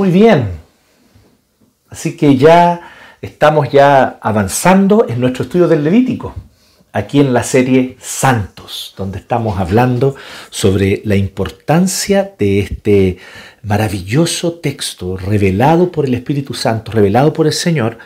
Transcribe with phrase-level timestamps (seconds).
[0.00, 0.48] Muy bien.
[1.90, 2.80] Así que ya
[3.20, 6.34] estamos ya avanzando en nuestro estudio del Levítico,
[6.90, 10.16] aquí en la serie Santos, donde estamos hablando
[10.48, 13.18] sobre la importancia de este
[13.62, 17.98] maravilloso texto revelado por el Espíritu Santo, revelado por el Señor,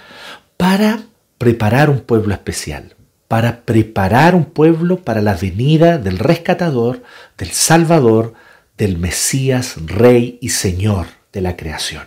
[0.57, 1.05] para
[1.39, 2.97] preparar un pueblo especial,
[3.29, 7.05] para preparar un pueblo para la venida del rescatador,
[7.39, 8.35] del Salvador,
[8.77, 12.05] del Mesías, Rey y Señor de la creación,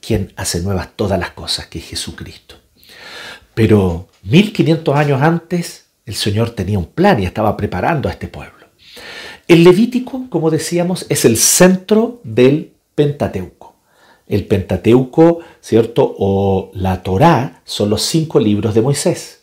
[0.00, 2.54] quien hace nuevas todas las cosas, que es Jesucristo.
[3.52, 8.54] Pero 1500 años antes, el Señor tenía un plan y estaba preparando a este pueblo.
[9.48, 13.74] El Levítico, como decíamos, es el centro del Pentateuco.
[14.28, 16.14] El Pentateuco, ¿cierto?
[16.18, 19.39] O la Torá son los cinco libros de Moisés.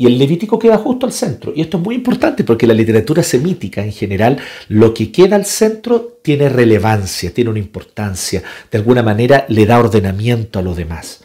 [0.00, 1.52] Y el Levítico queda justo al centro.
[1.54, 5.44] Y esto es muy importante porque la literatura semítica en general, lo que queda al
[5.44, 8.44] centro tiene relevancia, tiene una importancia.
[8.70, 11.24] De alguna manera le da ordenamiento a lo demás.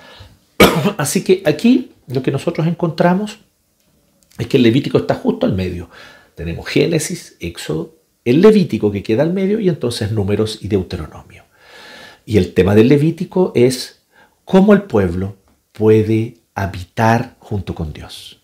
[0.98, 3.38] Así que aquí lo que nosotros encontramos
[4.40, 5.92] es que el Levítico está justo al medio.
[6.34, 7.94] Tenemos Génesis, Éxodo,
[8.26, 11.44] el Levítico que queda al medio y entonces Números y Deuteronomio.
[12.26, 14.02] Y el tema del Levítico es
[14.46, 15.36] cómo el pueblo
[15.74, 18.43] puede habitar junto con Dios.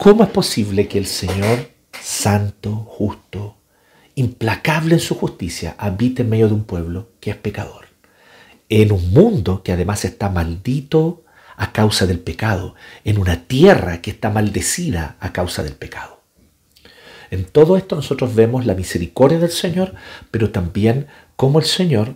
[0.00, 3.58] ¿Cómo es posible que el Señor, santo, justo,
[4.14, 7.88] implacable en su justicia, habite en medio de un pueblo que es pecador?
[8.70, 14.10] En un mundo que además está maldito a causa del pecado, en una tierra que
[14.10, 16.22] está maldecida a causa del pecado.
[17.30, 19.94] En todo esto nosotros vemos la misericordia del Señor,
[20.30, 22.14] pero también cómo el Señor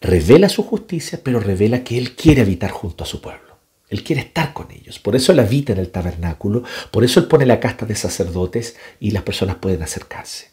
[0.00, 3.43] revela su justicia, pero revela que Él quiere habitar junto a su pueblo.
[3.88, 4.98] Él quiere estar con ellos.
[4.98, 8.76] Por eso Él habita en el tabernáculo, por eso Él pone la casta de sacerdotes
[9.00, 10.48] y las personas pueden acercarse.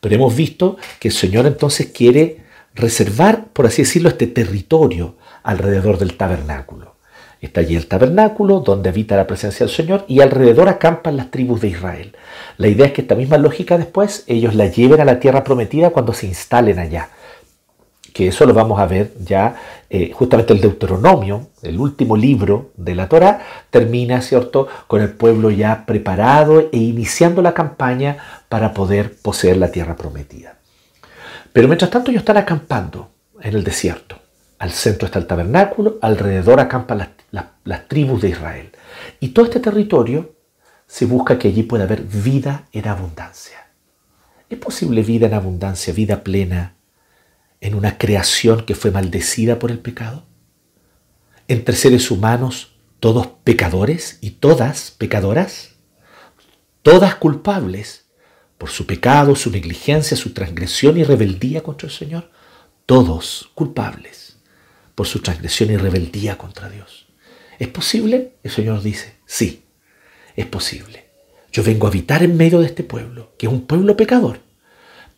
[0.00, 2.44] Pero hemos visto que el Señor entonces quiere
[2.74, 6.96] reservar, por así decirlo, este territorio alrededor del tabernáculo.
[7.40, 11.60] Está allí el tabernáculo donde habita la presencia del Señor y alrededor acampan las tribus
[11.60, 12.16] de Israel.
[12.56, 15.90] La idea es que esta misma lógica después ellos la lleven a la tierra prometida
[15.90, 17.10] cuando se instalen allá
[18.18, 19.54] que eso lo vamos a ver ya,
[19.88, 25.52] eh, justamente el Deuteronomio, el último libro de la Torah, termina, ¿cierto?, con el pueblo
[25.52, 28.16] ya preparado e iniciando la campaña
[28.48, 30.56] para poder poseer la tierra prometida.
[31.52, 33.08] Pero mientras tanto ellos están acampando
[33.40, 34.18] en el desierto.
[34.58, 38.72] Al centro está el tabernáculo, alrededor acampan las tribus de Israel.
[39.20, 40.32] Y todo este territorio
[40.88, 43.58] se busca que allí pueda haber vida en abundancia.
[44.50, 46.74] ¿Es posible vida en abundancia, vida plena,
[47.60, 50.26] en una creación que fue maldecida por el pecado?
[51.48, 55.76] ¿Entre seres humanos todos pecadores y todas pecadoras?
[56.82, 58.06] ¿Todas culpables
[58.56, 62.30] por su pecado, su negligencia, su transgresión y rebeldía contra el Señor?
[62.86, 64.38] Todos culpables
[64.94, 67.06] por su transgresión y rebeldía contra Dios.
[67.58, 68.34] ¿Es posible?
[68.42, 69.64] El Señor dice, sí,
[70.36, 71.08] es posible.
[71.52, 74.40] Yo vengo a habitar en medio de este pueblo, que es un pueblo pecador,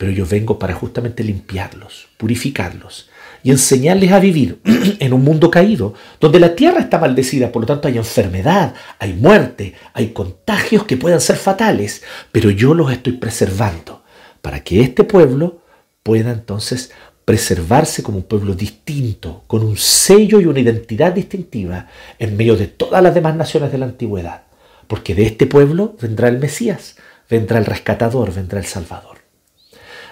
[0.00, 3.11] pero yo vengo para justamente limpiarlos, purificarlos
[3.43, 4.59] y enseñarles a vivir
[4.99, 9.12] en un mundo caído, donde la tierra está maldecida, por lo tanto hay enfermedad, hay
[9.12, 12.03] muerte, hay contagios que puedan ser fatales,
[12.33, 14.03] pero yo los estoy preservando
[14.41, 15.60] para que este pueblo
[16.03, 16.93] pueda entonces
[17.27, 22.69] preservarse como un pueblo distinto, con un sello y una identidad distintiva en medio de
[22.69, 24.44] todas las demás naciones de la antigüedad,
[24.87, 26.97] porque de este pueblo vendrá el Mesías,
[27.28, 29.20] vendrá el rescatador, vendrá el Salvador.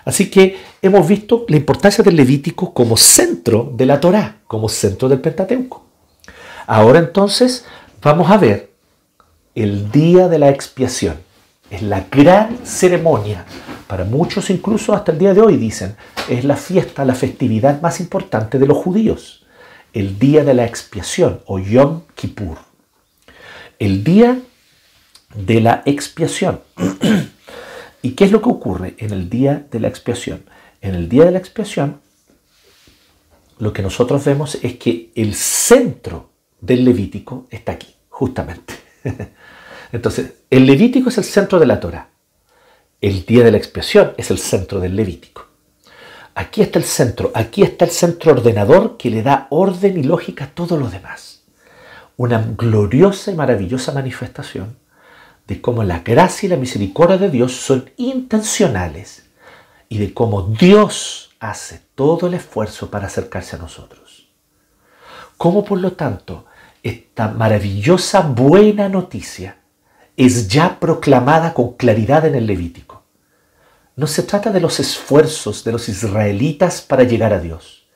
[0.05, 5.09] Así que hemos visto la importancia del Levítico como centro de la Torá, como centro
[5.09, 5.85] del Pentateuco.
[6.67, 7.65] Ahora entonces
[8.03, 8.71] vamos a ver
[9.55, 11.17] el día de la expiación.
[11.71, 13.45] Es la gran ceremonia.
[13.87, 15.97] Para muchos incluso hasta el día de hoy dicen,
[16.29, 19.47] es la fiesta, la festividad más importante de los judíos.
[19.93, 22.59] El día de la expiación o Yom Kippur.
[23.79, 24.39] El día
[25.35, 26.61] de la expiación.
[28.03, 30.45] ¿Y qué es lo que ocurre en el día de la expiación?
[30.81, 32.01] En el día de la expiación,
[33.59, 36.31] lo que nosotros vemos es que el centro
[36.61, 38.75] del Levítico está aquí, justamente.
[39.93, 42.09] Entonces, el Levítico es el centro de la Torah.
[43.01, 45.47] El día de la expiación es el centro del Levítico.
[46.35, 50.45] Aquí está el centro, aquí está el centro ordenador que le da orden y lógica
[50.45, 51.43] a todo lo demás.
[52.17, 54.77] Una gloriosa y maravillosa manifestación
[55.49, 59.25] de cómo la gracia y la misericordia de Dios son intencionales
[59.89, 64.29] y de cómo Dios hace todo el esfuerzo para acercarse a nosotros.
[65.39, 66.45] Cómo por lo tanto
[66.83, 69.57] esta maravillosa buena noticia
[70.19, 73.05] es ya proclamada con claridad en el Levítico.
[73.97, 77.87] No se trata de los esfuerzos de los israelitas para llegar a Dios.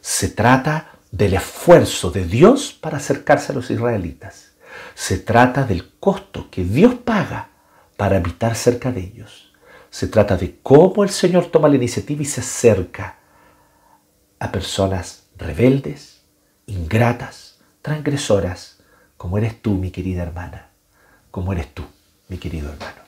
[0.00, 4.45] Se trata del esfuerzo de Dios para acercarse a los israelitas.
[4.94, 7.50] Se trata del costo que Dios paga
[7.96, 9.52] para habitar cerca de ellos.
[9.90, 13.18] Se trata de cómo el Señor toma la iniciativa y se acerca
[14.38, 16.22] a personas rebeldes,
[16.66, 18.78] ingratas, transgresoras,
[19.16, 20.70] como eres tú, mi querida hermana,
[21.30, 21.84] como eres tú,
[22.28, 23.06] mi querido hermano.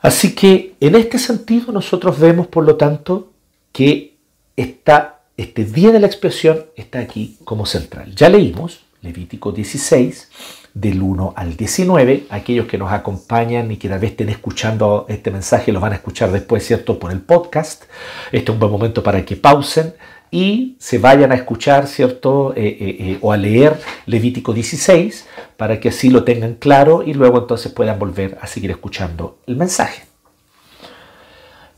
[0.00, 3.32] Así que en este sentido nosotros vemos, por lo tanto,
[3.72, 4.16] que
[4.56, 8.14] este día de la expiación está aquí como central.
[8.14, 10.28] Ya leímos Levítico 16,
[10.74, 12.26] del 1 al 19.
[12.28, 15.96] Aquellos que nos acompañan y que tal vez estén escuchando este mensaje lo van a
[15.96, 17.84] escuchar después, ¿cierto?, por el podcast.
[18.32, 19.94] Este es un buen momento para que pausen
[20.30, 25.26] y se vayan a escuchar, ¿cierto?, eh, eh, eh, o a leer Levítico 16
[25.56, 29.56] para que así lo tengan claro y luego entonces puedan volver a seguir escuchando el
[29.56, 30.02] mensaje.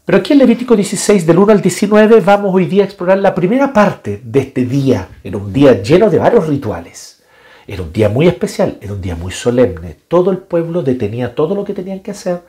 [0.08, 3.34] Pero aquí en Levítico 16, del 1 al 19, vamos hoy día a explorar la
[3.34, 5.06] primera parte de este día.
[5.22, 7.17] Era un día lleno de varios rituales.
[7.68, 9.94] Era un día muy especial, era un día muy solemne.
[10.08, 12.40] Todo el pueblo detenía todo lo que tenían que hacer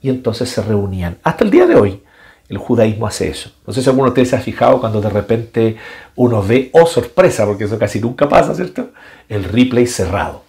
[0.00, 1.18] y entonces se reunían.
[1.24, 2.02] Hasta el día de hoy
[2.48, 3.50] el judaísmo hace eso.
[3.66, 5.76] No sé si alguno de ustedes se ha fijado cuando de repente
[6.14, 8.90] uno ve, oh sorpresa, porque eso casi nunca pasa, ¿cierto?
[9.28, 10.44] El replay cerrado,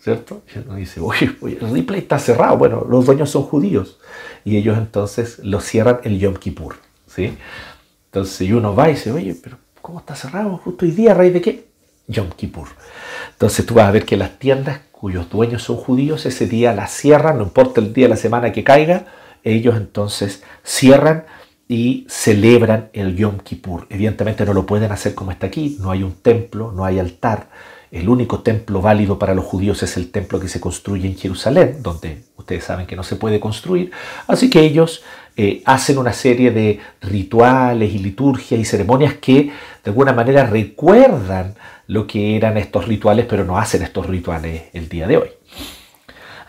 [0.00, 0.40] ¿cierto?
[0.54, 2.56] Y uno dice, oye, el replay está cerrado.
[2.56, 3.98] Bueno, los dueños son judíos
[4.46, 6.76] y ellos entonces lo cierran el Yom Kippur,
[7.06, 7.36] ¿sí?
[8.06, 11.10] Entonces uno va y dice, oye, pero ¿cómo está cerrado justo hoy día?
[11.10, 11.73] ¿A raíz de qué?
[12.06, 12.68] Yom Kippur.
[13.32, 16.90] Entonces tú vas a ver que las tiendas cuyos dueños son judíos ese día las
[16.90, 19.04] cierran, no importa el día de la semana que caiga,
[19.42, 21.24] ellos entonces cierran
[21.68, 23.86] y celebran el Yom Kippur.
[23.90, 27.48] Evidentemente no lo pueden hacer como está aquí, no hay un templo, no hay altar.
[27.90, 31.78] El único templo válido para los judíos es el templo que se construye en Jerusalén,
[31.80, 33.92] donde ustedes saben que no se puede construir.
[34.26, 35.02] Así que ellos
[35.36, 39.52] eh, hacen una serie de rituales y liturgias y ceremonias que
[39.84, 41.54] de alguna manera recuerdan
[41.86, 45.30] lo que eran estos rituales, pero no hacen estos rituales el día de hoy.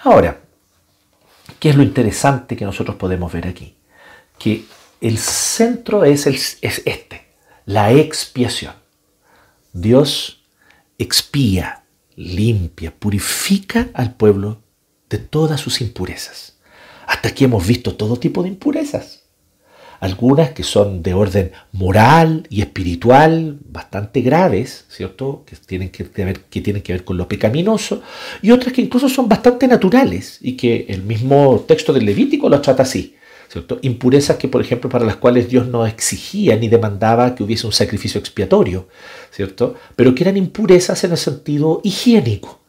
[0.04, 0.42] Ahora,
[1.60, 3.76] ¿qué es lo interesante que nosotros podemos ver aquí?
[4.38, 4.66] Que
[5.02, 7.26] el centro es, es este,
[7.66, 8.74] la expiación.
[9.74, 10.46] Dios
[10.98, 11.84] expía,
[12.16, 14.62] limpia, purifica al pueblo
[15.10, 16.58] de todas sus impurezas.
[17.08, 19.25] Hasta aquí hemos visto todo tipo de impurezas
[20.06, 25.44] algunas que son de orden moral y espiritual bastante graves, ¿cierto?
[25.46, 28.02] Que tienen que, ver, que tienen que ver con lo pecaminoso,
[28.42, 32.62] y otras que incluso son bastante naturales y que el mismo texto del Levítico los
[32.62, 33.16] trata así.
[33.48, 33.80] ¿cierto?
[33.84, 37.74] Impurezas que, por ejemplo, para las cuales Dios no exigía ni demandaba que hubiese un
[37.74, 38.88] sacrificio expiatorio,
[39.32, 39.76] ¿cierto?
[39.96, 42.60] Pero que eran impurezas en el sentido higiénico,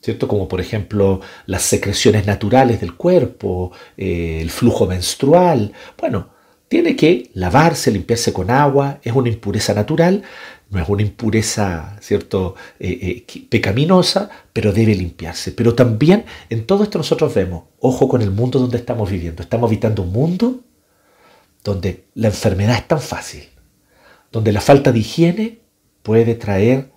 [0.00, 0.26] ¿cierto?
[0.26, 5.72] Como por ejemplo las secreciones naturales del cuerpo, eh, el flujo menstrual.
[5.98, 6.30] Bueno,
[6.68, 10.22] tiene que lavarse, limpiarse con agua, es una impureza natural,
[10.70, 15.52] no es una impureza, ¿cierto?, eh, eh, pecaminosa, pero debe limpiarse.
[15.52, 19.42] Pero también en todo esto nosotros vemos, ojo con el mundo donde estamos viviendo.
[19.42, 20.60] Estamos habitando un mundo
[21.62, 23.44] donde la enfermedad es tan fácil,
[24.32, 25.58] donde la falta de higiene
[26.02, 26.90] puede traer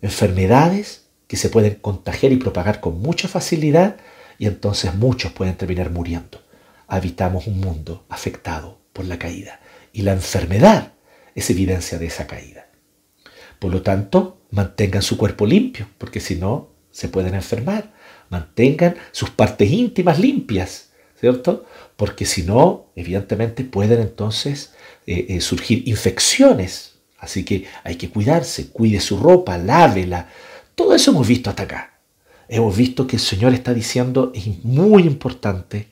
[0.00, 3.96] enfermedades que se pueden contagiar y propagar con mucha facilidad
[4.38, 6.40] y entonces muchos pueden terminar muriendo.
[6.86, 9.60] Habitamos un mundo afectado por la caída.
[9.92, 10.94] Y la enfermedad
[11.34, 12.68] es evidencia de esa caída.
[13.58, 17.92] Por lo tanto, mantengan su cuerpo limpio, porque si no, se pueden enfermar.
[18.30, 21.66] Mantengan sus partes íntimas limpias, ¿cierto?
[21.96, 24.72] Porque si no, evidentemente pueden entonces
[25.06, 26.94] eh, eh, surgir infecciones.
[27.18, 30.28] Así que hay que cuidarse, cuide su ropa, lávela.
[30.74, 31.98] Todo eso hemos visto hasta acá.
[32.48, 35.88] Hemos visto que el Señor está diciendo, es muy importante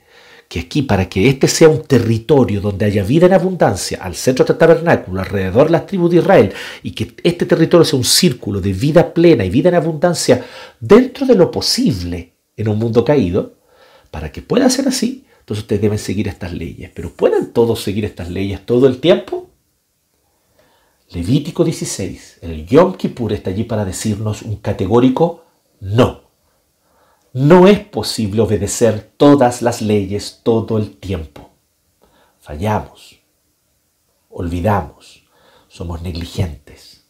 [0.52, 4.44] que aquí para que este sea un territorio donde haya vida en abundancia al centro
[4.44, 8.60] del tabernáculo, alrededor de las tribus de Israel, y que este territorio sea un círculo
[8.60, 10.44] de vida plena y vida en abundancia
[10.78, 13.54] dentro de lo posible en un mundo caído,
[14.10, 16.90] para que pueda ser así, entonces ustedes deben seguir estas leyes.
[16.94, 19.48] Pero ¿pueden todos seguir estas leyes todo el tiempo?
[21.12, 25.46] Levítico 16, el Yom Kippur está allí para decirnos un categórico
[25.80, 26.21] no.
[27.32, 31.50] No es posible obedecer todas las leyes todo el tiempo.
[32.40, 33.20] Fallamos,
[34.28, 35.24] olvidamos,
[35.66, 37.04] somos negligentes,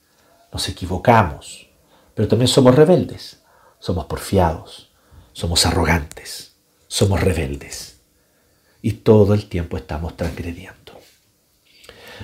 [0.53, 1.69] nos equivocamos,
[2.15, 3.43] pero también somos rebeldes,
[3.81, 4.93] somos porfiados,
[5.33, 6.55] somos arrogantes,
[6.87, 8.01] somos rebeldes
[8.81, 11.01] y todo el tiempo estamos transgrediendo.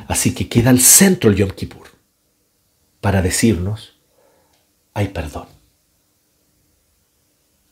[0.06, 1.88] Así que queda al centro el Yom Kippur
[3.00, 3.96] para decirnos,
[4.94, 5.57] hay perdón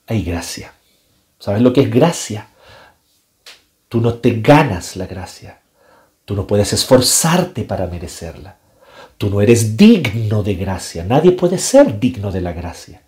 [0.06, 0.72] hay gracia.
[1.38, 2.48] ¿Sabes lo que es gracia?
[3.88, 5.60] Tú no te ganas la gracia.
[6.24, 8.56] Tú no puedes esforzarte para merecerla.
[9.18, 11.04] Tú no eres digno de gracia.
[11.04, 13.02] Nadie puede ser digno de la gracia.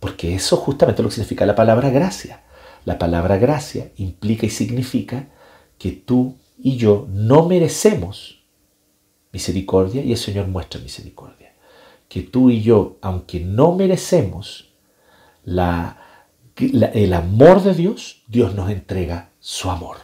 [0.00, 2.42] Porque eso justamente lo que significa la palabra gracia.
[2.84, 5.26] La palabra gracia implica y significa
[5.78, 8.42] que tú y yo no merecemos
[9.32, 11.52] misericordia y el Señor muestra misericordia.
[12.08, 14.72] Que tú y yo, aunque no merecemos
[15.44, 16.05] la,
[16.56, 19.98] el amor de Dios, Dios nos entrega su amor.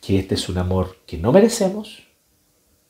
[0.00, 2.02] Que este es un amor que no merecemos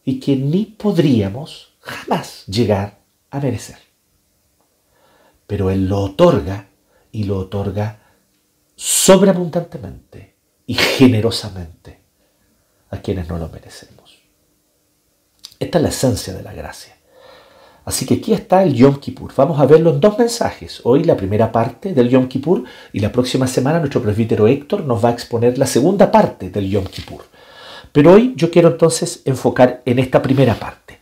[0.04, 3.78] y que ni podríamos jamás llegar a merecer.
[5.46, 6.68] Pero Él lo otorga
[7.12, 8.00] y lo otorga
[8.76, 12.00] sobreabundantemente y generosamente
[12.90, 14.18] a quienes no lo merecemos.
[15.58, 16.99] Esta es la esencia de la gracia.
[17.90, 19.32] Así que aquí está el Yom Kippur.
[19.36, 20.80] Vamos a verlo en dos mensajes.
[20.84, 25.04] Hoy la primera parte del Yom Kippur y la próxima semana nuestro presbítero Héctor nos
[25.04, 27.24] va a exponer la segunda parte del Yom Kippur.
[27.90, 31.00] Pero hoy yo quiero entonces enfocar en esta primera parte.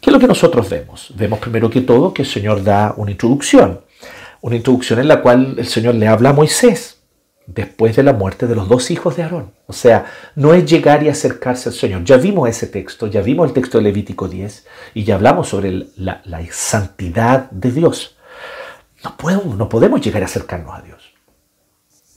[0.00, 1.12] ¿Qué es lo que nosotros vemos?
[1.16, 3.80] Vemos primero que todo que el Señor da una introducción.
[4.40, 6.99] Una introducción en la cual el Señor le habla a Moisés
[7.54, 9.52] después de la muerte de los dos hijos de Aarón.
[9.66, 12.04] O sea, no es llegar y acercarse al Señor.
[12.04, 15.86] Ya vimos ese texto, ya vimos el texto de Levítico 10 y ya hablamos sobre
[15.96, 18.16] la, santidad de Dios.
[19.04, 21.12] No podemos, no podemos llegar a acercarnos a Dios.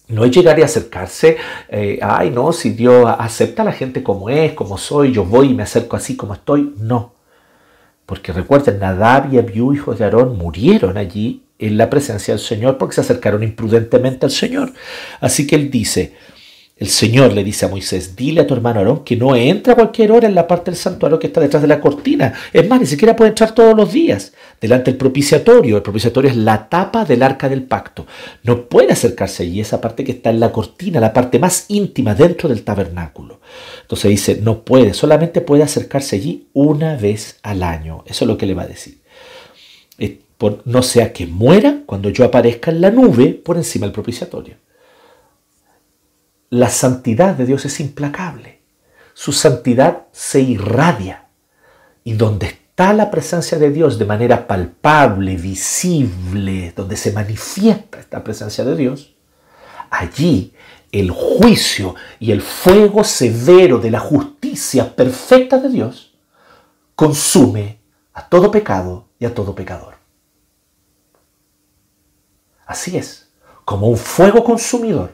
[0.08, 1.38] No es llegar y acercarse,
[1.70, 5.52] eh, ay no, si Dios acepta a la gente como es, como soy, yo voy
[5.52, 6.76] y me acerco así como estoy.
[6.78, 7.14] No.
[8.06, 12.78] Porque recuerden, Nadab y Abiú, hijos de Aarón, murieron allí en la presencia del Señor
[12.78, 14.74] porque se acercaron imprudentemente al Señor.
[15.20, 16.14] Así que él dice,
[16.76, 19.76] el Señor le dice a Moisés, dile a tu hermano Aarón que no entre a
[19.76, 22.34] cualquier hora en la parte del santuario que está detrás de la cortina.
[22.52, 25.78] Es más, ni siquiera puede entrar todos los días delante del propiciatorio.
[25.78, 28.08] El propiciatorio es la tapa del arca del pacto.
[28.42, 32.16] No puede acercarse allí, esa parte que está en la cortina, la parte más íntima
[32.16, 33.40] dentro del tabernáculo.
[33.84, 38.04] Entonces dice, no puede, solamente puede acercarse allí una vez al año.
[38.08, 39.03] Eso es lo que le va a decir
[40.66, 44.56] no sea que muera cuando yo aparezca en la nube por encima del propiciatorio.
[46.50, 48.62] La santidad de Dios es implacable.
[49.14, 51.28] Su santidad se irradia.
[52.04, 58.24] Y donde está la presencia de Dios de manera palpable, visible, donde se manifiesta esta
[58.24, 59.16] presencia de Dios,
[59.90, 60.54] allí
[60.92, 66.14] el juicio y el fuego severo de la justicia perfecta de Dios
[66.96, 67.80] consume
[68.14, 70.03] a todo pecado y a todo pecador.
[72.74, 73.30] Así es,
[73.66, 75.12] como un fuego consumidor.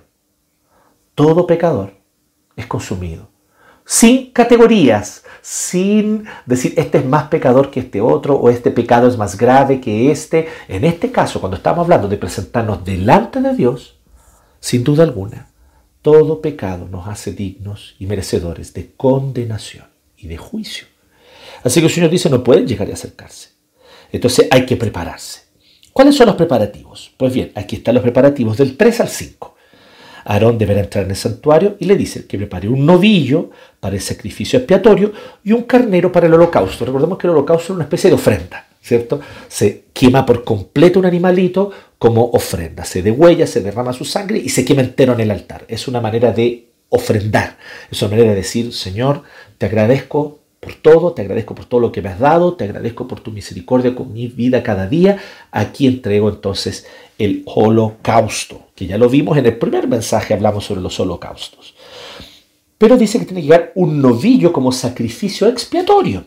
[1.13, 1.92] Todo pecador
[2.56, 3.28] es consumido.
[3.86, 9.18] Sin categorías, sin decir este es más pecador que este otro o este pecado es
[9.18, 10.48] más grave que este.
[10.70, 14.00] En este caso, cuando estamos hablando de presentarnos delante de Dios,
[14.62, 15.50] sin duda alguna,
[16.01, 20.88] todo pecado nos hace dignos y merecedores de condenación y de juicio.
[21.62, 23.50] Así que el Señor dice, no pueden llegar a acercarse.
[24.13, 25.49] Entonces hay que prepararse.
[25.93, 27.12] ¿Cuáles son los preparativos?
[27.17, 29.55] Pues bien, aquí están los preparativos del 3 al 5.
[30.25, 34.01] Aarón deberá entrar en el santuario y le dice que prepare un novillo para el
[34.01, 35.12] sacrificio expiatorio
[35.43, 36.86] y un carnero para el holocausto.
[36.86, 39.19] Recordemos que el holocausto es una especie de ofrenda, ¿cierto?
[39.48, 42.86] Se quema por completo un animalito como ofrenda.
[42.86, 45.65] Se degüella, se derrama su sangre y se quema entero en el altar.
[45.67, 47.58] Es una manera de ofrendar.
[47.89, 49.24] Es una manera de decir, Señor,
[49.58, 53.08] te agradezco por todo, te agradezco por todo lo que me has dado, te agradezco
[53.08, 55.18] por tu misericordia con mi vida cada día.
[55.51, 56.86] Aquí entrego entonces
[57.18, 61.75] el holocausto, que ya lo vimos en el primer mensaje, hablamos sobre los holocaustos.
[62.78, 66.25] Pero dice que tiene que llegar un novillo como sacrificio expiatorio.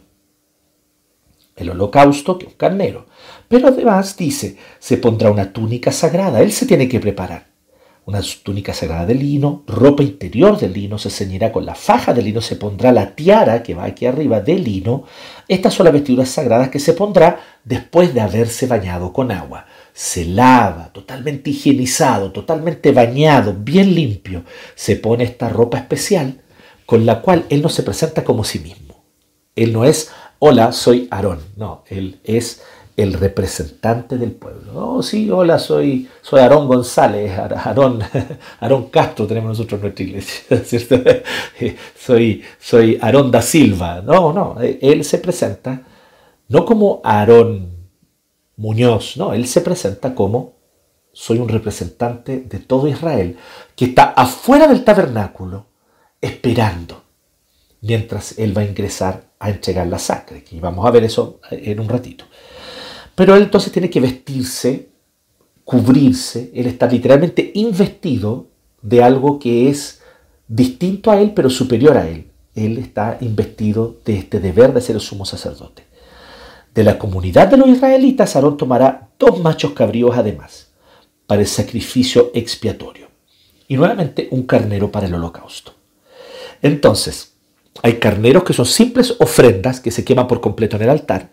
[1.54, 3.06] El holocausto, que es un carnero.
[3.48, 7.51] Pero además dice, se pondrá una túnica sagrada, él se tiene que preparar
[8.04, 12.22] una túnica sagrada de lino, ropa interior de lino, se ceñirá con la faja de
[12.22, 15.04] lino, se pondrá la tiara que va aquí arriba de lino.
[15.46, 19.66] Estas son las vestiduras sagradas que se pondrá después de haberse bañado con agua.
[19.92, 24.44] Se lava, totalmente higienizado, totalmente bañado, bien limpio.
[24.74, 26.40] Se pone esta ropa especial
[26.86, 29.04] con la cual él no se presenta como sí mismo.
[29.54, 31.40] Él no es, hola, soy Aarón.
[31.56, 32.62] No, él es
[32.96, 34.72] el representante del pueblo.
[34.74, 38.00] Oh, sí, hola, soy, soy Aarón González, Aarón,
[38.60, 41.02] Aarón Castro tenemos nosotros en nuestra iglesia, ¿cierto?
[41.98, 44.02] soy, soy Aarón da Silva.
[44.02, 45.82] No, no, él se presenta
[46.48, 47.70] no como Aarón
[48.56, 50.52] Muñoz, no, él se presenta como
[51.12, 53.36] soy un representante de todo Israel
[53.74, 55.66] que está afuera del tabernáculo
[56.20, 57.02] esperando
[57.80, 60.44] mientras él va a ingresar a entregar la sangre.
[60.50, 62.24] Y vamos a ver eso en un ratito.
[63.14, 64.88] Pero él entonces tiene que vestirse,
[65.64, 68.48] cubrirse, él está literalmente investido
[68.80, 70.00] de algo que es
[70.48, 72.28] distinto a él, pero superior a él.
[72.54, 75.84] él está investido de este deber de ser el sumo sacerdote.
[76.74, 80.68] De la comunidad de los israelitas, Aarón tomará dos machos cabríos además,
[81.26, 83.08] para el sacrificio expiatorio.
[83.68, 85.72] Y nuevamente un carnero para el holocausto.
[86.60, 87.32] Entonces,
[87.82, 91.30] hay carneros que son simples ofrendas que se queman por completo en el altar,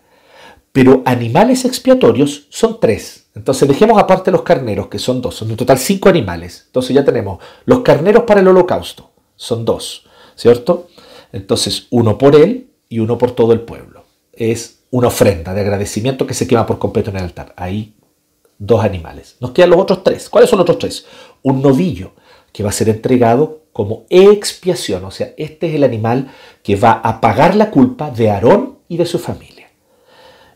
[0.72, 3.26] pero animales expiatorios son tres.
[3.34, 6.64] Entonces dejemos aparte los carneros, que son dos, son en total cinco animales.
[6.66, 10.88] Entonces ya tenemos los carneros para el holocausto, son dos, ¿cierto?
[11.32, 14.04] Entonces uno por él y uno por todo el pueblo.
[14.32, 17.54] Es una ofrenda de agradecimiento que se quema por completo en el altar.
[17.56, 17.94] Ahí
[18.58, 19.36] dos animales.
[19.40, 20.28] Nos quedan los otros tres.
[20.28, 21.06] ¿Cuáles son los otros tres?
[21.42, 22.12] Un novillo
[22.52, 25.04] que va a ser entregado como expiación.
[25.04, 28.96] O sea, este es el animal que va a pagar la culpa de Aarón y
[28.96, 29.59] de su familia.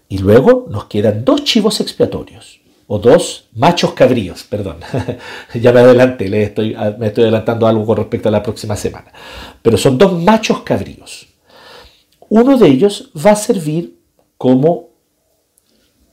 [0.09, 4.79] Y luego nos quedan dos chivos expiatorios, o dos machos cabríos, perdón.
[5.55, 9.13] ya me adelanté, le estoy, me estoy adelantando algo con respecto a la próxima semana.
[9.63, 11.27] Pero son dos machos cabríos.
[12.29, 13.99] Uno de ellos va a servir
[14.37, 14.91] como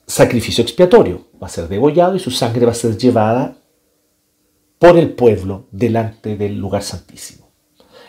[0.06, 1.26] sacrificio expiatorio.
[1.42, 3.56] Va a ser degollado y su sangre va a ser llevada
[4.78, 7.50] por el pueblo delante del lugar santísimo,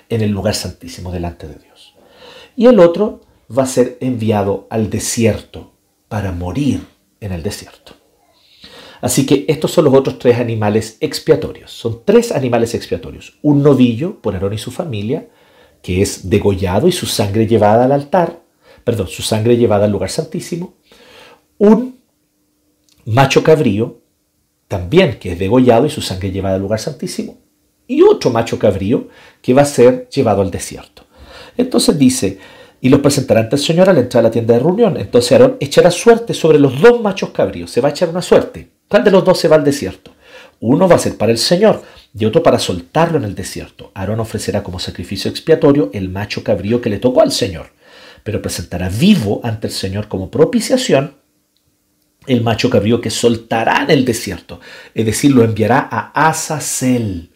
[0.10, 1.96] en el lugar santísimo delante de Dios.
[2.56, 3.22] Y el otro
[3.56, 5.73] va a ser enviado al desierto
[6.14, 6.86] para morir
[7.22, 7.94] en el desierto.
[9.02, 11.72] Así que estos son los otros tres animales expiatorios.
[11.72, 13.40] Son tres animales expiatorios.
[13.42, 15.28] Un novillo por Aarón y su familia,
[15.82, 18.44] que es degollado y su sangre llevada al altar,
[18.84, 20.76] perdón, su sangre llevada al lugar santísimo.
[21.58, 21.98] Un
[23.06, 24.00] macho cabrío
[24.68, 27.40] también que es degollado y su sangre llevada al lugar santísimo,
[27.88, 29.08] y otro macho cabrío
[29.42, 31.08] que va a ser llevado al desierto.
[31.58, 32.38] Entonces dice,
[32.84, 34.98] y los presentará ante el Señor al entrar a la tienda de reunión.
[34.98, 38.72] Entonces Aarón echará suerte sobre los dos machos cabríos, se va a echar una suerte.
[38.90, 40.12] ¿Cuál de los dos se va al desierto?
[40.60, 41.82] Uno va a ser para el Señor
[42.14, 43.92] y otro para soltarlo en el desierto.
[43.94, 47.68] Aarón ofrecerá como sacrificio expiatorio el macho cabrío que le tocó al Señor,
[48.22, 51.16] pero presentará vivo ante el Señor como propiciación
[52.28, 54.60] el macho cabrío que soltará en el desierto,
[54.94, 57.32] es decir, lo enviará a Azazel.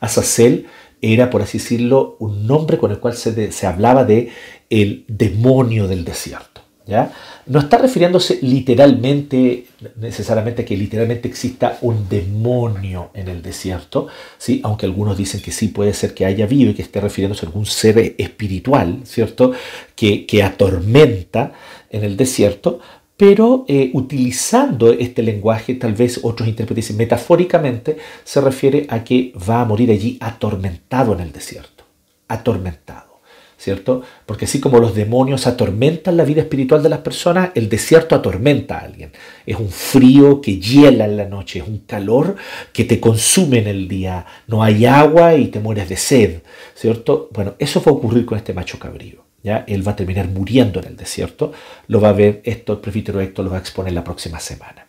[0.00, 0.66] Azazel
[1.12, 4.30] era, por así decirlo, un nombre con el cual se, se hablaba de
[4.70, 6.62] el demonio del desierto.
[6.86, 7.12] ¿ya?
[7.46, 9.66] No está refiriéndose literalmente,
[9.96, 14.06] necesariamente que literalmente exista un demonio en el desierto,
[14.38, 14.60] ¿sí?
[14.62, 17.48] aunque algunos dicen que sí puede ser que haya habido y que esté refiriéndose a
[17.48, 19.52] algún ser espiritual, ¿cierto?
[19.94, 21.52] Que, que atormenta
[21.90, 22.80] en el desierto,
[23.16, 29.62] pero eh, utilizando este lenguaje, tal vez otros intérpretes metafóricamente, se refiere a que va
[29.62, 31.84] a morir allí atormentado en el desierto,
[32.28, 33.20] atormentado,
[33.56, 34.02] ¿cierto?
[34.26, 38.76] Porque así como los demonios atormentan la vida espiritual de las personas, el desierto atormenta
[38.76, 39.12] a alguien.
[39.46, 42.36] Es un frío que hiela en la noche, es un calor
[42.74, 46.42] que te consume en el día, no hay agua y te mueres de sed,
[46.74, 47.30] ¿cierto?
[47.32, 49.25] Bueno, eso va a ocurrir con este macho cabrío.
[49.54, 51.52] Él va a terminar muriendo en el desierto.
[51.88, 54.86] Lo va a ver esto, el presbítero Héctor lo va a exponer la próxima semana.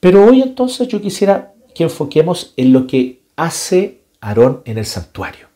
[0.00, 5.46] Pero hoy entonces yo quisiera que enfoquemos en lo que hace Aarón en el santuario.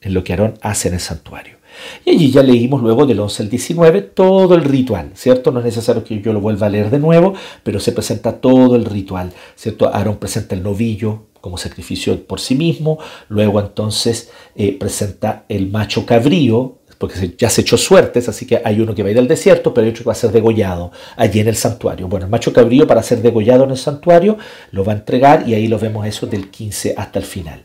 [0.00, 1.56] En lo que Aarón hace en el santuario.
[2.04, 5.50] Y allí ya leímos luego del 11 al 19 todo el ritual, ¿cierto?
[5.50, 8.76] No es necesario que yo lo vuelva a leer de nuevo, pero se presenta todo
[8.76, 9.88] el ritual, ¿cierto?
[9.88, 16.04] Aarón presenta el novillo como sacrificio por sí mismo, luego entonces eh, presenta el macho
[16.04, 19.26] cabrío, porque ya se echó suertes, así que hay uno que va a ir al
[19.26, 22.08] desierto, pero hay otro que va a ser degollado allí en el santuario.
[22.08, 24.36] Bueno, el macho cabrío para ser degollado en el santuario
[24.70, 27.62] lo va a entregar y ahí lo vemos eso del 15 hasta el final.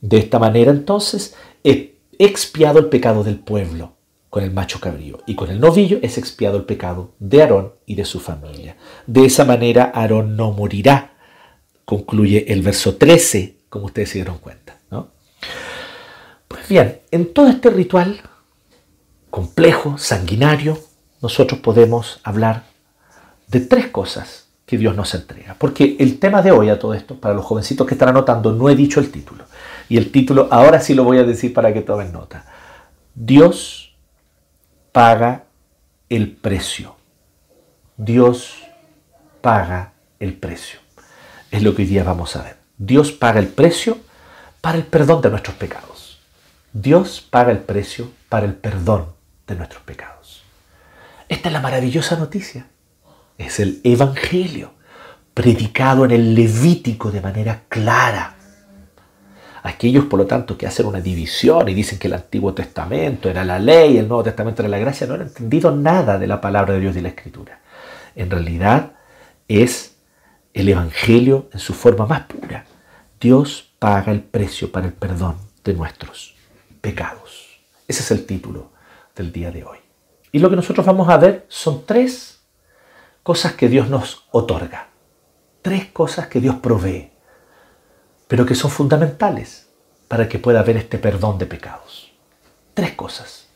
[0.00, 3.92] De esta manera entonces es expiado el pecado del pueblo
[4.28, 7.94] con el macho cabrío y con el novillo es expiado el pecado de Aarón y
[7.94, 8.76] de su familia.
[9.06, 11.12] De esa manera Aarón no morirá,
[11.84, 14.80] concluye el verso 13, como ustedes se dieron cuenta.
[14.90, 15.10] ¿no?
[16.48, 18.20] Pues bien, en todo este ritual
[19.32, 20.78] complejo, sanguinario,
[21.22, 22.64] nosotros podemos hablar
[23.48, 25.56] de tres cosas que Dios nos entrega.
[25.58, 28.68] Porque el tema de hoy a todo esto, para los jovencitos que están anotando, no
[28.68, 29.44] he dicho el título.
[29.88, 32.44] Y el título ahora sí lo voy a decir para que tomen nota.
[33.14, 33.94] Dios
[34.92, 35.44] paga
[36.10, 36.94] el precio.
[37.96, 38.58] Dios
[39.40, 40.78] paga el precio.
[41.50, 42.56] Es lo que hoy día vamos a ver.
[42.76, 43.96] Dios paga el precio
[44.60, 46.20] para el perdón de nuestros pecados.
[46.74, 49.21] Dios paga el precio para el perdón
[49.52, 50.42] de nuestros pecados.
[51.28, 52.66] Esta es la maravillosa noticia.
[53.38, 54.72] Es el Evangelio,
[55.34, 58.36] predicado en el Levítico de manera clara.
[59.62, 63.44] Aquellos, por lo tanto, que hacen una división y dicen que el Antiguo Testamento era
[63.44, 66.74] la ley, el Nuevo Testamento era la gracia, no han entendido nada de la palabra
[66.74, 67.60] de Dios y de la Escritura.
[68.16, 68.92] En realidad
[69.46, 69.96] es
[70.52, 72.64] el Evangelio en su forma más pura.
[73.20, 76.34] Dios paga el precio para el perdón de nuestros
[76.80, 77.60] pecados.
[77.86, 78.71] Ese es el título
[79.16, 79.78] del día de hoy.
[80.32, 82.40] Y lo que nosotros vamos a ver son tres
[83.22, 84.88] cosas que Dios nos otorga.
[85.60, 87.10] Tres cosas que Dios provee,
[88.26, 89.68] pero que son fundamentales
[90.08, 92.12] para que pueda haber este perdón de pecados.
[92.74, 93.48] Tres cosas.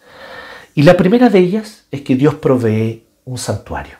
[0.74, 3.96] Y la primera de ellas es que Dios provee un santuario.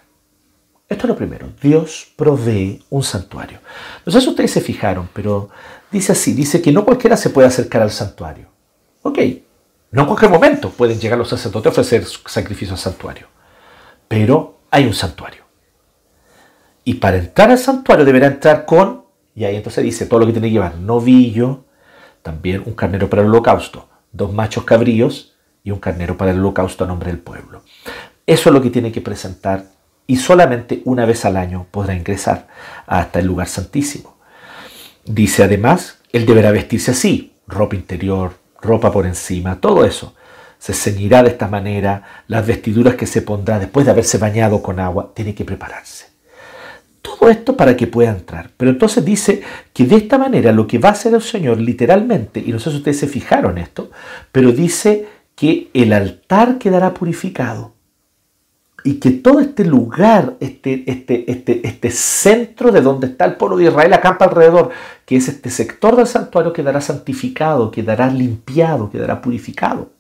[0.89, 1.49] Esto es lo primero.
[1.61, 3.59] Dios provee un santuario.
[4.05, 5.49] No sé si ustedes se fijaron, pero
[5.91, 8.47] dice así, dice que no cualquiera se puede acercar al santuario.
[9.03, 9.19] Ok,
[9.91, 13.29] no en cualquier momento pueden llegar los sacerdotes a ofrecer sacrificio al santuario.
[14.09, 15.45] Pero hay un santuario.
[16.85, 20.33] Y para entrar al santuario deberá entrar con, y ahí entonces dice todo lo que
[20.33, 21.65] tiene que llevar, novillo,
[22.23, 26.85] también un carnero para el holocausto, dos machos cabríos y un carnero para el holocausto
[26.85, 27.63] a nombre del pueblo.
[28.27, 29.65] Eso es lo que tiene que presentar
[30.07, 32.49] y solamente una vez al año podrá ingresar
[32.87, 34.17] hasta el lugar santísimo.
[35.05, 40.15] Dice además, él deberá vestirse así, ropa interior, ropa por encima, todo eso.
[40.59, 44.81] Se ceñirá de esta manera, las vestiduras que se pondrá después de haberse bañado con
[44.81, 46.07] agua, tiene que prepararse.
[47.03, 48.51] Todo esto para que pueda entrar.
[48.57, 49.43] Pero entonces dice
[49.73, 52.71] que de esta manera lo que va a hacer el Señor literalmente, y no sé
[52.71, 53.91] si ustedes se fijaron esto,
[54.33, 57.76] pero dice que el altar quedará purificado
[58.87, 63.57] y que todo este lugar, este, este, este, este centro de donde está el pueblo
[63.57, 64.71] de Israel acampa alrededor,
[65.05, 69.91] que es este sector del santuario, quedará santificado, quedará limpiado, quedará purificado.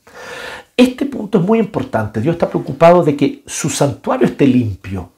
[0.76, 2.20] Este punto es muy importante.
[2.20, 5.10] Dios está preocupado de que su santuario esté limpio,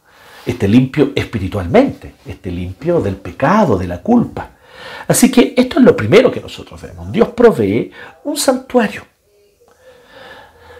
[0.46, 4.52] esté limpio espiritualmente, esté limpio del pecado, de la culpa.
[5.06, 7.12] Así que esto es lo primero que nosotros vemos.
[7.12, 7.90] Dios provee
[8.24, 9.02] un santuario.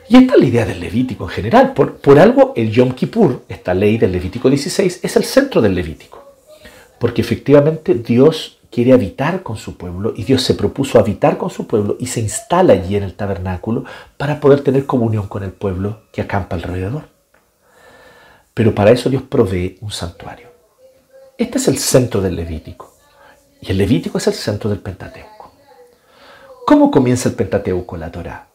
[0.09, 1.75] Y esta es la idea del Levítico en general.
[1.75, 5.75] Por, por algo el Yom Kippur, esta ley del Levítico 16, es el centro del
[5.75, 6.25] Levítico.
[6.99, 11.67] Porque efectivamente Dios quiere habitar con su pueblo y Dios se propuso habitar con su
[11.67, 13.85] pueblo y se instala allí en el tabernáculo
[14.17, 17.09] para poder tener comunión con el pueblo que acampa alrededor.
[18.55, 20.49] Pero para eso Dios provee un santuario.
[21.37, 22.95] Este es el centro del Levítico.
[23.61, 25.53] Y el Levítico es el centro del Pentateuco.
[26.67, 28.48] ¿Cómo comienza el Pentateuco, la Torá?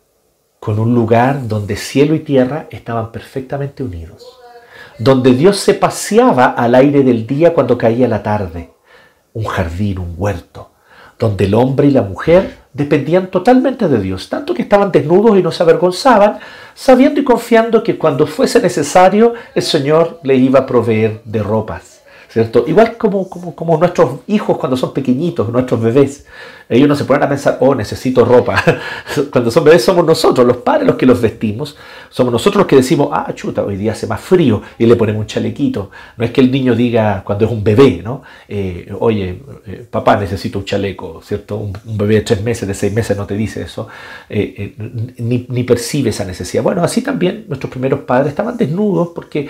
[0.64, 4.40] Con un lugar donde cielo y tierra estaban perfectamente unidos,
[4.98, 8.72] donde Dios se paseaba al aire del día cuando caía la tarde,
[9.34, 10.72] un jardín, un huerto,
[11.20, 15.44] donde el hombre y la mujer dependían totalmente de Dios, tanto que estaban desnudos y
[15.44, 16.40] no se avergonzaban,
[16.74, 21.93] sabiendo y confiando que cuando fuese necesario el Señor le iba a proveer de ropas
[22.34, 22.66] ¿cierto?
[22.68, 26.26] Igual como, como, como, nuestros hijos cuando son pequeñitos, nuestros bebés.
[26.68, 28.56] Ellos no se ponen a pensar, oh, necesito ropa.
[29.32, 31.78] cuando son bebés somos nosotros, los padres los que los vestimos.
[32.10, 35.20] Somos nosotros los que decimos, ah, chuta, hoy día hace más frío y le ponemos
[35.22, 35.92] un chalequito.
[36.18, 38.24] No es que el niño diga cuando es un bebé, ¿no?
[38.48, 41.58] Eh, oye, eh, papá, necesito un chaleco, ¿cierto?
[41.58, 43.88] Un, bebé de tres meses, de seis meses no te dice eso,
[44.28, 44.74] eh,
[45.20, 46.64] ni, ni percibe esa necesidad.
[46.64, 49.50] Bueno, así también nuestros primeros padres estaban desnudos porque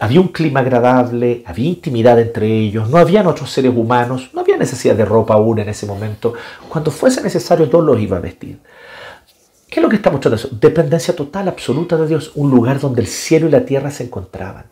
[0.00, 4.56] había un clima agradable, había intimidad entre ellos, no habían otros seres humanos, no había
[4.56, 6.34] necesidad de ropa aún en ese momento.
[6.68, 8.58] Cuando fuese necesario, Dios los iba a vestir.
[9.68, 10.48] ¿Qué es lo que está mostrando eso?
[10.50, 14.64] Dependencia total, absoluta de Dios, un lugar donde el cielo y la tierra se encontraban.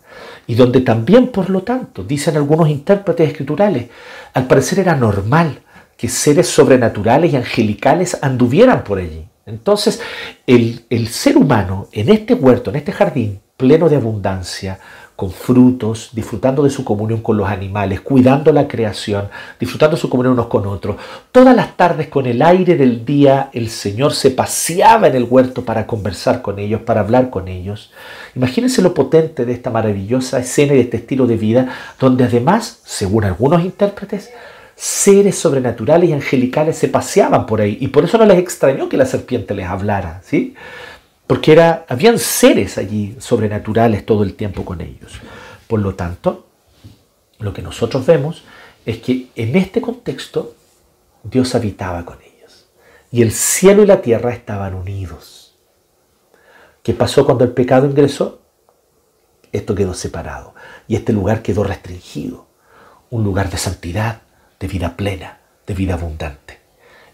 [0.48, 3.88] Y donde también, por lo tanto, dicen algunos intérpretes escriturales,
[4.34, 5.60] al parecer era normal
[5.96, 9.28] que seres sobrenaturales y angelicales anduvieran por allí.
[9.48, 10.00] Entonces,
[10.46, 14.78] el, el ser humano en este huerto, en este jardín, pleno de abundancia,
[15.18, 20.34] con frutos, disfrutando de su comunión con los animales, cuidando la creación, disfrutando su comunión
[20.34, 20.94] unos con otros.
[21.32, 25.64] Todas las tardes con el aire del día el Señor se paseaba en el huerto
[25.64, 27.90] para conversar con ellos, para hablar con ellos.
[28.36, 32.80] Imagínense lo potente de esta maravillosa escena y de este estilo de vida, donde además,
[32.84, 34.30] según algunos intérpretes,
[34.80, 38.96] seres sobrenaturales y angelicales se paseaban por ahí y por eso no les extrañó que
[38.96, 40.54] la serpiente les hablara, ¿sí?
[41.26, 45.20] porque era, habían seres allí sobrenaturales todo el tiempo con ellos.
[45.66, 46.46] Por lo tanto,
[47.40, 48.44] lo que nosotros vemos
[48.86, 50.54] es que en este contexto
[51.24, 52.68] Dios habitaba con ellos
[53.10, 55.56] y el cielo y la tierra estaban unidos.
[56.84, 58.42] ¿Qué pasó cuando el pecado ingresó?
[59.50, 60.54] Esto quedó separado
[60.86, 62.46] y este lugar quedó restringido,
[63.10, 64.22] un lugar de santidad,
[64.60, 66.58] de vida plena, de vida abundante.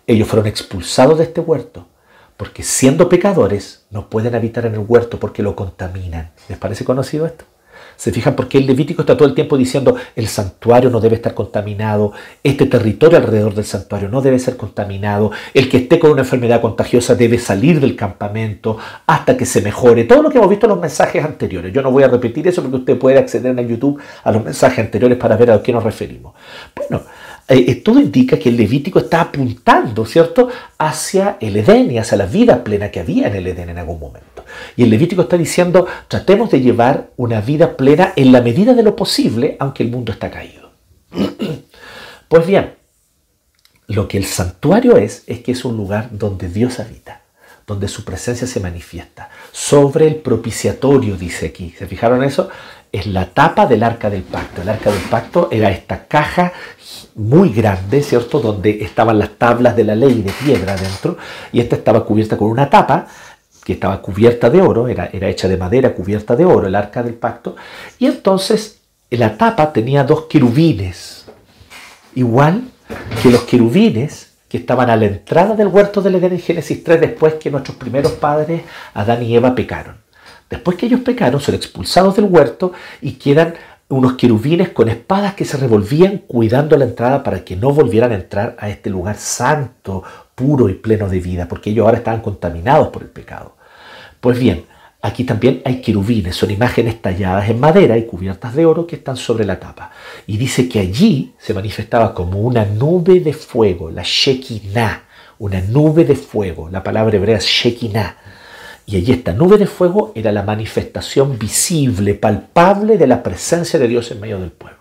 [0.06, 1.88] Ellos fueron expulsados de este huerto
[2.36, 6.32] porque siendo pecadores no pueden habitar en el huerto porque lo contaminan.
[6.48, 7.44] ¿Les parece conocido esto?
[7.96, 11.14] ¿Se fijan por qué el Levítico está todo el tiempo diciendo el santuario no debe
[11.14, 16.10] estar contaminado, este territorio alrededor del santuario no debe ser contaminado, el que esté con
[16.10, 20.04] una enfermedad contagiosa debe salir del campamento hasta que se mejore?
[20.04, 21.72] Todo lo que hemos visto en los mensajes anteriores.
[21.72, 24.80] Yo no voy a repetir eso porque usted puede acceder en YouTube a los mensajes
[24.80, 26.34] anteriores para ver a qué nos referimos.
[26.74, 27.04] Bueno,
[27.48, 32.26] eh, todo indica que el Levítico está apuntando, ¿cierto?, hacia el Edén y hacia la
[32.26, 34.44] vida plena que había en el Edén en algún momento.
[34.76, 38.82] Y el Levítico está diciendo, tratemos de llevar una vida plena en la medida de
[38.82, 40.70] lo posible, aunque el mundo está caído.
[42.28, 42.74] pues bien,
[43.86, 47.22] lo que el santuario es, es que es un lugar donde Dios habita,
[47.66, 49.28] donde su presencia se manifiesta.
[49.52, 51.74] Sobre el propiciatorio, dice aquí.
[51.78, 52.48] ¿Se fijaron eso?
[52.94, 54.62] Es la tapa del arca del pacto.
[54.62, 56.52] El arca del pacto era esta caja
[57.16, 58.38] muy grande, ¿cierto?
[58.38, 61.16] Donde estaban las tablas de la ley de piedra dentro.
[61.50, 63.08] Y esta estaba cubierta con una tapa
[63.64, 67.02] que estaba cubierta de oro, era, era hecha de madera cubierta de oro, el arca
[67.02, 67.56] del pacto.
[67.98, 68.78] Y entonces
[69.10, 71.24] la tapa tenía dos querubines,
[72.14, 72.62] igual
[73.20, 77.00] que los querubines que estaban a la entrada del huerto del Edén en Génesis 3
[77.00, 78.62] después que nuestros primeros padres,
[78.94, 80.03] Adán y Eva, pecaron.
[80.54, 83.54] Después que ellos pecaron, son expulsados del huerto y quedan
[83.88, 88.14] unos querubines con espadas que se revolvían cuidando la entrada para que no volvieran a
[88.14, 90.04] entrar a este lugar santo,
[90.36, 93.56] puro y pleno de vida, porque ellos ahora estaban contaminados por el pecado.
[94.20, 94.64] Pues bien,
[95.04, 99.18] Aquí también hay querubines, son imágenes talladas en madera y cubiertas de oro que están
[99.18, 99.90] sobre la tapa.
[100.26, 105.02] Y dice que allí se manifestaba como una nube de fuego, la Shekinah,
[105.40, 106.70] una nube de fuego.
[106.70, 108.16] La palabra hebrea es Shekinah.
[108.86, 113.88] Y allí esta nube de fuego era la manifestación visible, palpable de la presencia de
[113.88, 114.78] Dios en medio del pueblo.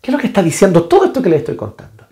[0.00, 2.06] ¿Qué es lo que está diciendo todo esto que les estoy contando?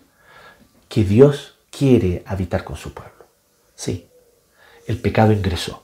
[0.88, 3.26] Que Dios quiere habitar con su pueblo.
[3.74, 4.08] Sí,
[4.86, 5.82] el pecado ingresó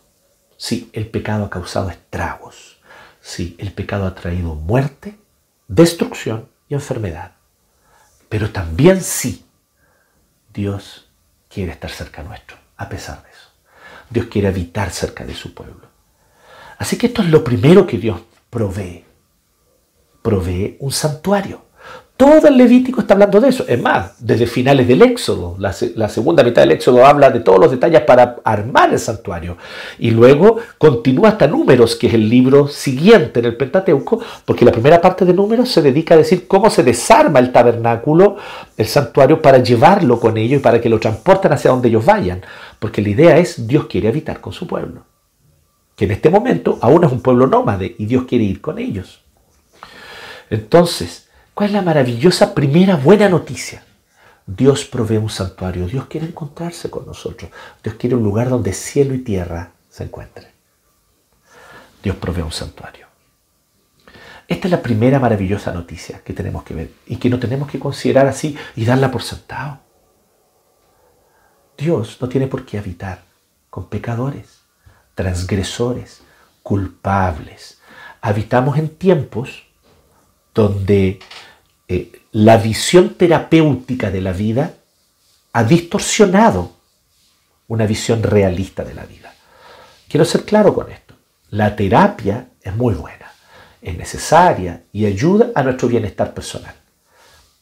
[0.58, 2.80] Sí, el pecado ha causado estragos.
[3.20, 5.16] Sí, el pecado ha traído muerte,
[5.68, 7.36] destrucción y enfermedad.
[8.28, 9.46] Pero también sí,
[10.52, 11.08] Dios
[11.48, 13.27] quiere estar cerca nuestro, a pesar de.
[14.10, 15.86] Dios quiere habitar cerca de su pueblo.
[16.78, 19.04] Así que esto es lo primero que Dios provee.
[20.22, 21.67] Provee un santuario.
[22.18, 23.64] Todo el Levítico está hablando de eso.
[23.68, 27.70] Es más, desde finales del Éxodo, la, segunda mitad del Éxodo habla de todos los
[27.70, 29.56] detalles para armar el santuario.
[30.00, 34.72] Y luego continúa hasta Números, que es el libro siguiente en el Pentateuco, porque la
[34.72, 38.34] primera parte de Números se dedica a decir cómo se desarma el tabernáculo,
[38.76, 42.42] el santuario, para llevarlo con ellos y para que lo transporten hacia donde ellos vayan.
[42.80, 45.04] Porque la idea es, Dios quiere habitar con su pueblo.
[45.94, 49.22] Que en este momento aún es un pueblo nómade y Dios quiere ir con ellos.
[50.50, 51.27] Entonces,
[51.58, 53.82] ¿Cuál es la maravillosa primera buena noticia?
[54.46, 57.50] Dios provee un santuario, Dios quiere encontrarse con nosotros,
[57.82, 60.46] Dios quiere un lugar donde cielo y tierra se encuentren.
[62.00, 63.08] Dios provee un santuario.
[64.46, 67.80] Esta es la primera maravillosa noticia que tenemos que ver y que no tenemos que
[67.80, 69.80] considerar así y darla por sentado.
[71.76, 73.24] Dios no tiene por qué habitar
[73.68, 74.60] con pecadores,
[75.16, 76.20] transgresores,
[76.62, 77.80] culpables.
[78.20, 79.64] Habitamos en tiempos
[80.54, 81.18] donde
[81.88, 84.74] eh, la visión terapéutica de la vida
[85.54, 86.72] ha distorsionado
[87.66, 89.32] una visión realista de la vida.
[90.06, 91.14] Quiero ser claro con esto.
[91.50, 93.32] La terapia es muy buena,
[93.80, 96.74] es necesaria y ayuda a nuestro bienestar personal.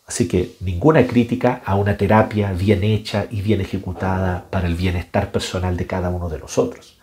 [0.09, 5.31] Así que ninguna crítica a una terapia bien hecha y bien ejecutada para el bienestar
[5.31, 6.99] personal de cada uno de nosotros.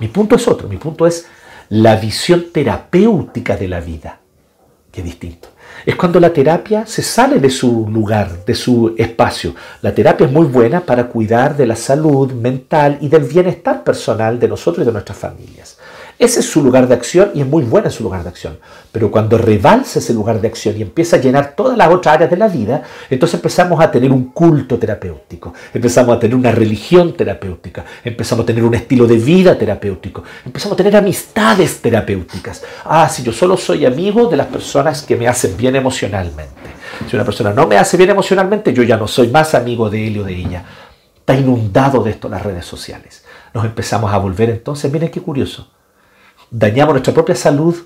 [0.00, 1.26] Mi punto es otro, mi punto es
[1.68, 4.20] la visión terapéutica de la vida.
[4.90, 5.50] Qué distinto
[5.88, 9.54] es cuando la terapia se sale de su lugar, de su espacio.
[9.80, 14.38] La terapia es muy buena para cuidar de la salud mental y del bienestar personal
[14.38, 15.77] de nosotros y de nuestras familias.
[16.18, 18.58] Ese es su lugar de acción y es muy buena su lugar de acción.
[18.90, 22.30] Pero cuando rebalsa ese lugar de acción y empieza a llenar todas las otras áreas
[22.30, 27.12] de la vida, entonces empezamos a tener un culto terapéutico, empezamos a tener una religión
[27.16, 32.64] terapéutica, empezamos a tener un estilo de vida terapéutico, empezamos a tener amistades terapéuticas.
[32.84, 36.52] Ah, si yo solo soy amigo de las personas que me hacen bien emocionalmente.
[37.08, 40.08] Si una persona no me hace bien emocionalmente, yo ya no soy más amigo de
[40.08, 40.64] él o de ella.
[41.16, 43.24] Está inundado de esto las redes sociales.
[43.54, 45.70] Nos empezamos a volver entonces, miren qué curioso,
[46.50, 47.76] dañamos nuestra propia salud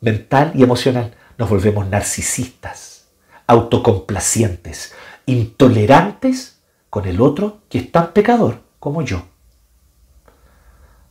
[0.00, 1.14] mental y emocional.
[1.38, 3.06] Nos volvemos narcisistas,
[3.46, 4.94] autocomplacientes,
[5.26, 9.22] intolerantes con el otro que es tan pecador como yo.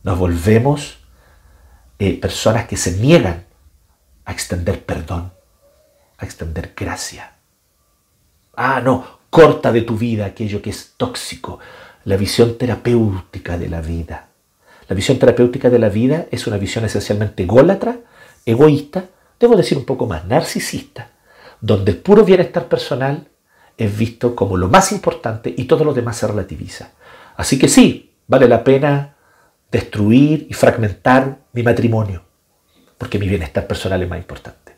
[0.02, 0.98] Nos volvemos
[1.98, 3.46] eh, personas que se niegan
[4.24, 5.32] a extender perdón,
[6.18, 7.34] a extender gracia.
[8.56, 11.58] Ah, no, corta de tu vida aquello que es tóxico,
[12.04, 14.29] la visión terapéutica de la vida.
[14.90, 17.98] La visión terapéutica de la vida es una visión esencialmente ególatra,
[18.44, 19.04] egoísta,
[19.38, 21.12] debo decir un poco más, narcisista,
[21.60, 23.28] donde el puro bienestar personal
[23.78, 26.90] es visto como lo más importante y todo lo demás se relativiza.
[27.36, 29.14] Así que sí, vale la pena
[29.70, 32.24] destruir y fragmentar mi matrimonio,
[32.98, 34.74] porque mi bienestar personal es más importante.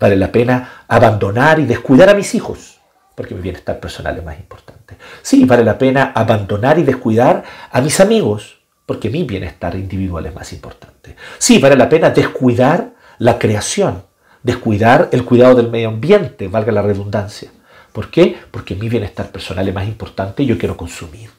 [0.00, 2.80] Vale la pena abandonar y descuidar a mis hijos,
[3.14, 4.96] porque mi bienestar personal es más importante.
[5.20, 10.34] Sí, vale la pena abandonar y descuidar a mis amigos, porque mi bienestar individual es
[10.34, 11.16] más importante.
[11.38, 14.02] Sí, vale la pena descuidar la creación,
[14.42, 17.50] descuidar el cuidado del medio ambiente, valga la redundancia.
[17.92, 18.36] ¿Por qué?
[18.50, 21.30] Porque mi bienestar personal es más importante y yo quiero consumir.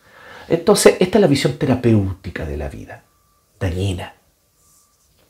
[0.48, 3.04] Entonces, esta es la visión terapéutica de la vida,
[3.60, 4.14] dañina.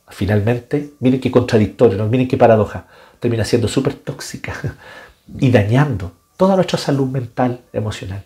[0.09, 2.87] Finalmente, miren qué contradictorio, miren qué paradoja,
[3.19, 4.53] termina siendo súper tóxica
[5.39, 8.25] y dañando toda nuestra salud mental, emocional.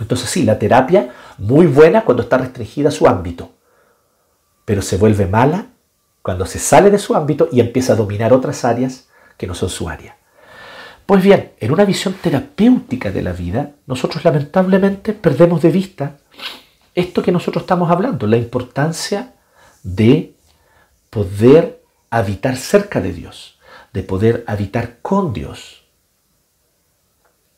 [0.00, 3.50] Entonces sí, la terapia, muy buena cuando está restringida a su ámbito,
[4.64, 5.66] pero se vuelve mala
[6.22, 9.68] cuando se sale de su ámbito y empieza a dominar otras áreas que no son
[9.68, 10.16] su área.
[11.06, 16.16] Pues bien, en una visión terapéutica de la vida, nosotros lamentablemente perdemos de vista
[16.94, 19.34] esto que nosotros estamos hablando, la importancia
[19.82, 20.34] de
[21.08, 23.58] poder habitar cerca de Dios,
[23.92, 25.84] de poder habitar con Dios,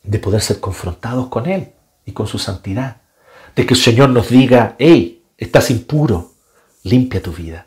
[0.03, 1.72] de poder ser confrontados con Él
[2.05, 3.03] y con su santidad,
[3.55, 6.33] de que el Señor nos diga, hey, estás impuro,
[6.85, 7.67] limpia tu vida,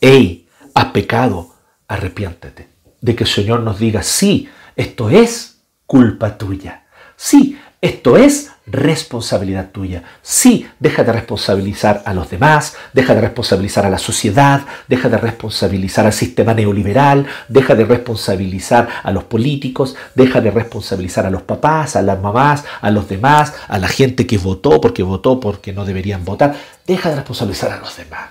[0.00, 1.54] hey, has pecado,
[1.86, 2.68] arrepiéntete,
[3.00, 6.86] de que el Señor nos diga, sí, esto es culpa tuya,
[7.16, 10.04] sí, esto es responsabilidad tuya.
[10.22, 15.18] Sí, deja de responsabilizar a los demás, deja de responsabilizar a la sociedad, deja de
[15.18, 21.42] responsabilizar al sistema neoliberal, deja de responsabilizar a los políticos, deja de responsabilizar a los
[21.42, 25.72] papás, a las mamás, a los demás, a la gente que votó porque votó porque
[25.72, 26.56] no deberían votar.
[26.86, 28.30] Deja de responsabilizar a los demás.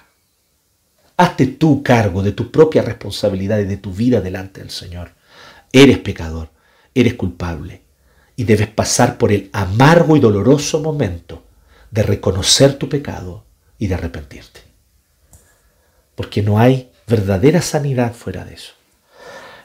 [1.17, 5.12] Hazte tú cargo de tu propia responsabilidad y de tu vida delante del Señor.
[5.71, 6.52] Eres pecador,
[6.93, 7.87] eres culpable
[8.38, 11.43] y debes pasar por el amargo y doloroso momento
[11.91, 13.43] de reconocer tu pecado
[13.80, 14.62] y de arrepentirte.
[16.15, 18.73] Porque no hay verdadera sanidad fuera de eso.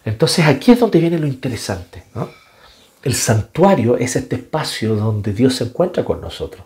[0.07, 2.05] Entonces aquí es donde viene lo interesante.
[3.03, 6.65] El santuario es este espacio donde Dios se encuentra con nosotros.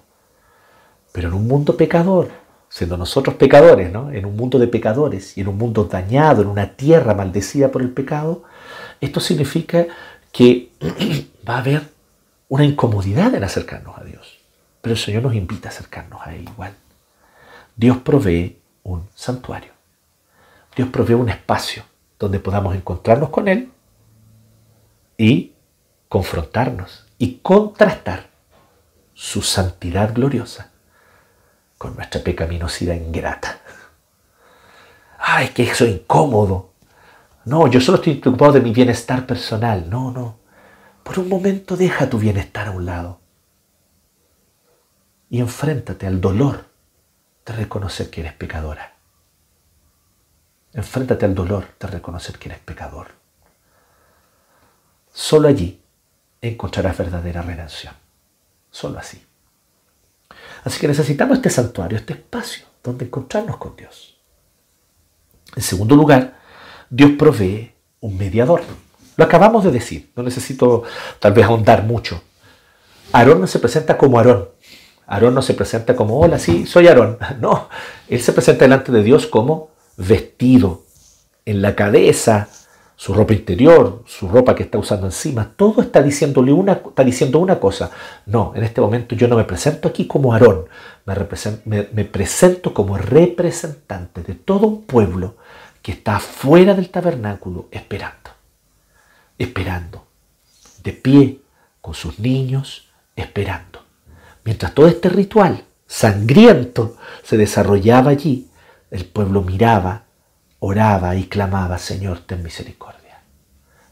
[1.11, 2.31] Pero en un mundo pecador,
[2.69, 6.77] siendo nosotros pecadores, en un mundo de pecadores y en un mundo dañado, en una
[6.77, 8.45] tierra maldecida por el pecado,
[9.01, 9.87] esto significa
[10.31, 10.71] que
[11.49, 11.96] va a haber
[12.49, 14.39] una incomodidad en acercarnos a Dios.
[14.81, 16.75] Pero el Señor nos invita a acercarnos a Él igual.
[17.75, 19.73] Dios provee un santuario.
[20.75, 21.85] Dios provee un espacio
[22.19, 23.71] donde podamos encontrarnos con Él
[25.19, 25.53] y
[26.09, 28.29] confrontarnos y contrastar
[29.15, 30.71] su santidad gloriosa
[31.79, 33.59] con nuestra pecaminosidad ingrata.
[35.19, 36.71] Ay, que eso es incómodo.
[37.45, 39.89] No, yo solo estoy preocupado de mi bienestar personal.
[39.89, 40.46] No, no.
[41.07, 43.21] Por un momento deja tu bienestar a un lado
[45.31, 46.65] y enfréntate al dolor
[47.47, 48.97] de reconocer que eres pecadora.
[50.73, 53.13] Enfréntate al dolor de reconocer que eres pecador.
[55.13, 55.81] Solo allí
[56.43, 57.95] encontrarás verdadera redención.
[58.73, 59.25] Solo así.
[60.65, 64.19] Así que necesitamos este santuario, este espacio donde encontrarnos con Dios.
[65.55, 66.37] En segundo lugar,
[66.91, 68.63] Dios provee un mediador.
[69.17, 70.83] Lo acabamos de decir, no necesito
[71.21, 72.23] tal vez ahondar mucho.
[73.13, 74.49] Aarón no se presenta como Aarón.
[75.07, 77.19] Aarón no se presenta como, hola, sí, soy Aarón.
[77.41, 77.69] No,
[78.09, 80.83] él se presenta delante de Dios como vestido,
[81.47, 82.49] en la cabeza,
[82.97, 87.61] su ropa interior, su ropa que está usando encima, todo está una, está diciendo una
[87.61, 87.91] cosa.
[88.27, 90.67] No, en este momento yo no me presento aquí como Aarón,
[91.65, 95.37] me, me presento como representante de todo un pueblo
[95.81, 98.26] que está fuera del tabernáculo esperando
[99.39, 100.07] esperando,
[100.83, 101.41] de pie,
[101.81, 103.85] con sus niños, esperando.
[104.45, 108.51] Mientras todo este ritual sangriento se desarrollaba allí,
[108.91, 110.05] el pueblo miraba,
[110.59, 113.21] oraba y clamaba, Señor, ten misericordia.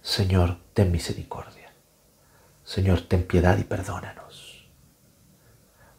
[0.02, 1.72] Señor, ten misericordia.
[2.64, 4.66] Señor, ten piedad y perdónanos.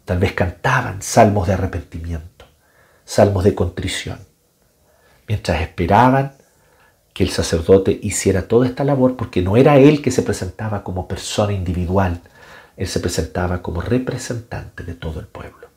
[0.05, 2.45] Tal vez cantaban salmos de arrepentimiento,
[3.03, 4.19] salmos de contrición.
[5.27, 6.35] Mientras esperaban
[7.15, 11.07] que el sacerdote hiciera toda esta labor porque no era él que se presentaba como
[11.07, 12.19] persona individual,
[12.75, 15.69] él se presentaba como representante de todo el pueblo.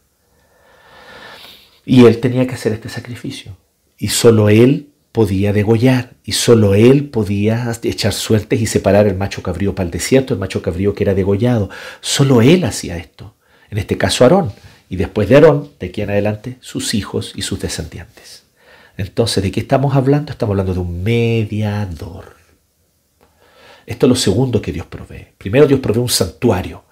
[1.84, 3.56] Y él tenía que hacer este sacrificio.
[3.96, 9.40] Y solo él podía degollar, y solo él podía echar suertes y separar el macho
[9.40, 11.70] cabrío para el desierto, el macho cabrío que era degollado.
[12.00, 13.36] Solo él hacía esto.
[13.70, 14.50] En este caso Aarón.
[14.88, 18.47] Y después de Aarón, de aquí en adelante, sus hijos y sus descendientes.
[18.98, 20.32] Entonces, ¿de qué estamos hablando?
[20.32, 22.36] Estamos hablando de un mediador.
[23.86, 25.28] Esto es lo segundo que Dios provee.
[25.38, 26.82] Primero Dios provee un santuario,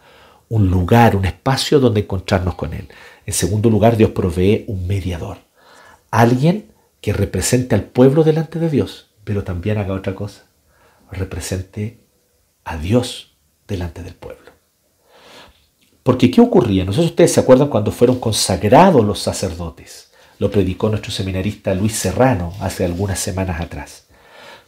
[0.48, 2.88] un lugar, un espacio donde encontrarnos con Él.
[3.26, 5.38] En segundo lugar, Dios provee un mediador.
[6.12, 10.44] Alguien que represente al pueblo delante de Dios, pero también haga otra cosa.
[11.11, 12.04] represente
[12.64, 13.36] a Dios
[13.66, 14.52] delante del pueblo.
[16.04, 16.84] Porque ¿qué ocurría?
[16.84, 20.05] No sé si ustedes se acuerdan cuando fueron consagrados los sacerdotes.
[20.39, 24.07] Lo predicó nuestro seminarista Luis Serrano hace algunas semanas atrás.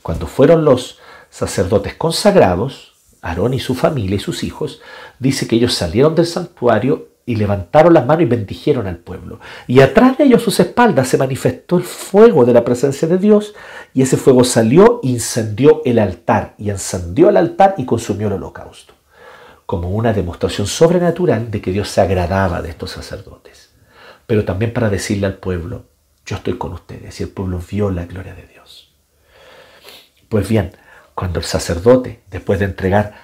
[0.03, 0.99] Cuando fueron los
[1.29, 4.81] sacerdotes consagrados, Aarón y su familia y sus hijos,
[5.19, 9.41] dice que ellos salieron del santuario y levantaron las manos y bendijeron al pueblo.
[9.67, 13.55] Y atrás de ellos, sus espaldas, se manifestó el fuego de la presencia de Dios,
[13.93, 18.95] y ese fuego salió, incendió el altar, y encendió el altar y consumió el holocausto,
[19.67, 23.68] como una demostración sobrenatural de que Dios se agradaba de estos sacerdotes.
[24.29, 25.87] Pero también para decirle al pueblo,
[26.27, 28.93] yo estoy con ustedes, y el pueblo vio la gloria de Dios.
[30.29, 30.73] Pues bien,
[31.15, 33.15] cuando el sacerdote, después de entregar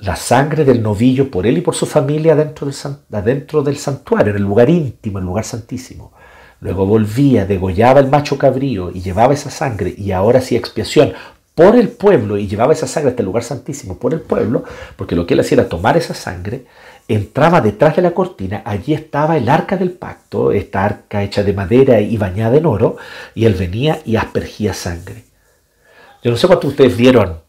[0.00, 4.38] la sangre del novillo por él y por su familia dentro del, del santuario, en
[4.38, 6.14] el lugar íntimo, el lugar santísimo.
[6.60, 11.12] Luego volvía, degollaba el macho cabrío y llevaba esa sangre y ahora hacía expiación
[11.54, 14.64] por el pueblo y llevaba esa sangre hasta el lugar santísimo por el pueblo,
[14.96, 16.64] porque lo que él hacía era tomar esa sangre,
[17.08, 21.52] entraba detrás de la cortina, allí estaba el arca del pacto, esta arca hecha de
[21.52, 22.96] madera y bañada en oro,
[23.34, 25.24] y él venía y aspergía sangre.
[26.22, 27.40] Yo no sé cuántos ustedes vieron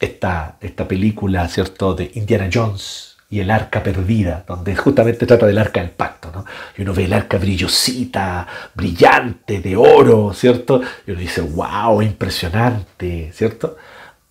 [0.00, 5.58] esta, esta película, ¿cierto?, de Indiana Jones y el arca perdida, donde justamente trata del
[5.58, 6.44] arca del pacto, ¿no?
[6.76, 10.80] Y uno ve el arca brillosita, brillante, de oro, ¿cierto?
[11.06, 13.76] Y uno dice, wow, impresionante, ¿cierto?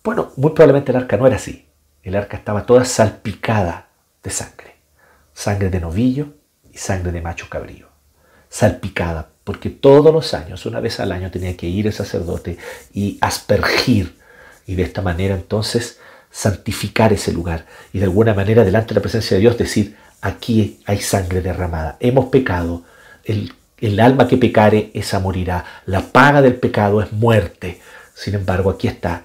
[0.04, 1.66] Bueno, muy probablemente el arca no era así.
[2.02, 3.89] El arca estaba toda salpicada
[4.22, 4.76] de sangre.
[5.32, 6.34] Sangre de novillo
[6.72, 7.88] y sangre de macho cabrío.
[8.48, 12.58] Salpicada, porque todos los años, una vez al año, tenía que ir el sacerdote
[12.92, 14.18] y aspergir
[14.66, 15.98] y de esta manera entonces
[16.30, 20.80] santificar ese lugar y de alguna manera delante de la presencia de Dios decir, aquí
[20.86, 22.84] hay sangre derramada, hemos pecado,
[23.24, 27.80] el, el alma que pecare, esa morirá, la paga del pecado es muerte,
[28.14, 29.24] sin embargo aquí está,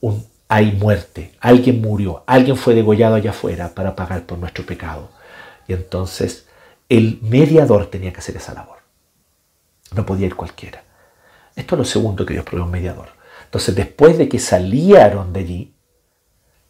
[0.00, 5.10] un, hay muerte, alguien murió, alguien fue degollado allá afuera para pagar por nuestro pecado.
[5.66, 6.46] Y entonces
[6.88, 8.78] el mediador tenía que hacer esa labor.
[9.96, 10.84] No podía ir cualquiera.
[11.56, 13.08] Esto es lo segundo que Dios provee un mediador.
[13.46, 15.74] Entonces, después de que salieron de allí,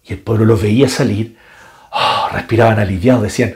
[0.03, 1.37] y el pueblo los veía salir,
[1.93, 3.55] oh, respiraban aliviados, decían,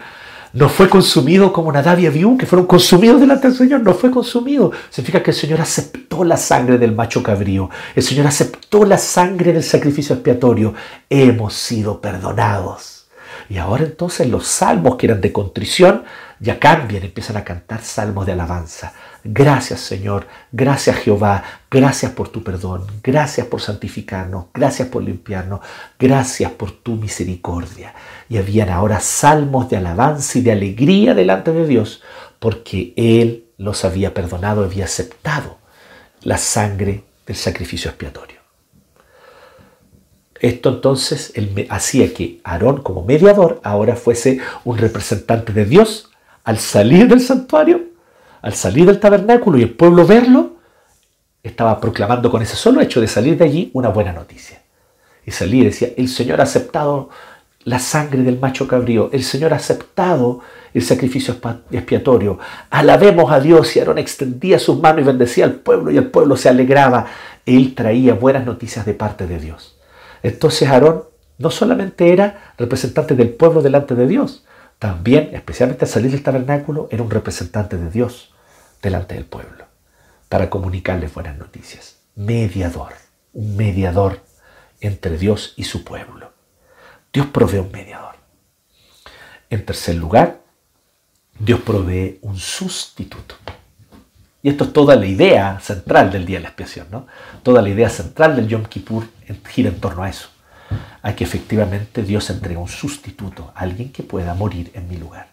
[0.58, 4.10] no fue consumido como Nadab y Abiú, que fueron consumidos delante del Señor, no fue
[4.10, 4.72] consumido.
[4.90, 9.52] Significa que el Señor aceptó la sangre del macho cabrío, el Señor aceptó la sangre
[9.52, 10.74] del sacrificio expiatorio,
[11.08, 13.06] hemos sido perdonados.
[13.48, 16.02] Y ahora entonces los salmos que eran de contrición
[16.40, 18.92] ya cambian, empiezan a cantar salmos de alabanza.
[19.22, 25.60] Gracias Señor, gracias Jehová, gracias por tu perdón, gracias por santificarnos, gracias por limpiarnos,
[25.98, 27.94] gracias por tu misericordia.
[28.28, 32.02] Y habían ahora salmos de alabanza y de alegría delante de Dios,
[32.38, 35.58] porque Él los había perdonado, había aceptado
[36.22, 38.38] la sangre del sacrificio expiatorio.
[40.40, 41.32] Esto entonces
[41.68, 46.10] hacía que Aarón como mediador ahora fuese un representante de Dios
[46.44, 47.88] al salir del santuario
[48.42, 50.56] al salir del tabernáculo y el pueblo verlo,
[51.42, 54.62] estaba proclamando con ese solo hecho de salir de allí una buena noticia.
[55.24, 57.10] Y salía y decía, el Señor ha aceptado
[57.64, 60.40] la sangre del macho cabrío, el Señor ha aceptado
[60.72, 61.36] el sacrificio
[61.70, 62.38] expiatorio,
[62.70, 66.36] alabemos a Dios y Aarón extendía sus manos y bendecía al pueblo y el pueblo
[66.36, 67.06] se alegraba.
[67.46, 69.78] Él traía buenas noticias de parte de Dios.
[70.22, 71.04] Entonces Aarón
[71.38, 74.44] no solamente era representante del pueblo delante de Dios,
[74.78, 78.32] también, especialmente al salir del tabernáculo, era un representante de Dios
[78.80, 79.64] delante del pueblo
[80.28, 81.96] para comunicarles buenas noticias.
[82.14, 82.92] Mediador,
[83.32, 84.20] un mediador
[84.80, 86.32] entre Dios y su pueblo.
[87.12, 88.16] Dios provee un mediador.
[89.50, 90.40] En tercer lugar,
[91.38, 93.36] Dios provee un sustituto.
[94.42, 97.06] Y esto es toda la idea central del día de la expiación, ¿no?
[97.42, 99.04] Toda la idea central del Yom Kippur
[99.46, 100.28] gira en torno a eso
[101.02, 105.28] a que efectivamente Dios entrega un sustituto, alguien que pueda morir en mi lugar.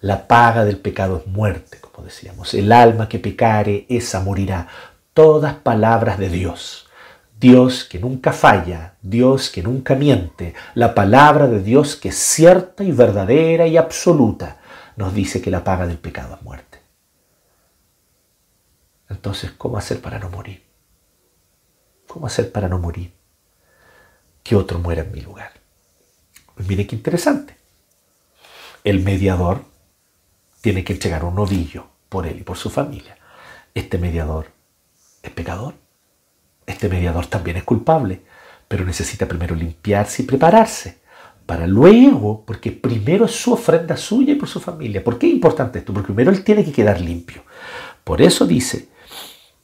[0.00, 2.54] La paga del pecado es muerte, como decíamos.
[2.54, 4.68] El alma que pecare, esa morirá.
[5.12, 6.87] Todas palabras de Dios.
[7.38, 12.82] Dios que nunca falla, Dios que nunca miente, la palabra de Dios que es cierta
[12.82, 14.58] y verdadera y absoluta,
[14.96, 16.78] nos dice que la paga del pecado es muerte.
[19.08, 20.64] Entonces, ¿cómo hacer para no morir?
[22.06, 23.18] ¿Cómo hacer para no morir?
[24.48, 25.52] que otro muera en mi lugar.
[26.54, 27.54] Pues mire qué interesante.
[28.82, 29.62] El mediador
[30.62, 33.18] tiene que entregar un novillo por él y por su familia.
[33.74, 34.50] Este mediador
[35.22, 35.74] es pecador.
[36.68, 38.20] Este mediador también es culpable,
[38.68, 40.98] pero necesita primero limpiarse y prepararse
[41.46, 45.02] para luego, porque primero es su ofrenda suya y por su familia.
[45.02, 45.94] ¿Por qué es importante esto?
[45.94, 47.42] Porque primero él tiene que quedar limpio.
[48.04, 48.88] Por eso dice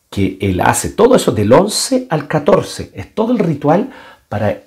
[0.09, 3.91] que él hace todo eso del 11 al 14, es todo el ritual
[4.31, 4.63] para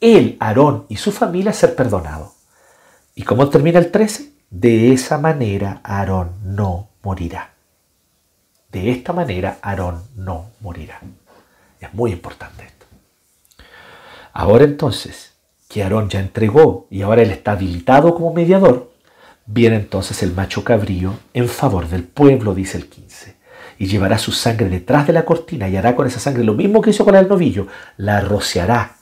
[0.00, 2.30] él, Aarón y su familia ser perdonados.
[3.14, 4.32] ¿Y cómo termina el 13?
[4.48, 7.52] De esa manera Aarón no morirá.
[8.70, 11.02] De esta manera Aarón no morirá.
[11.82, 12.86] Es muy importante esto.
[14.32, 15.32] Ahora entonces,
[15.68, 18.92] que Aarón ya entregó y ahora él está habilitado como mediador,
[19.46, 23.36] viene entonces el macho cabrío en favor del pueblo, dice el 15,
[23.78, 26.80] y llevará su sangre detrás de la cortina y hará con esa sangre lo mismo
[26.80, 27.66] que hizo con el novillo,
[27.96, 28.96] la rociará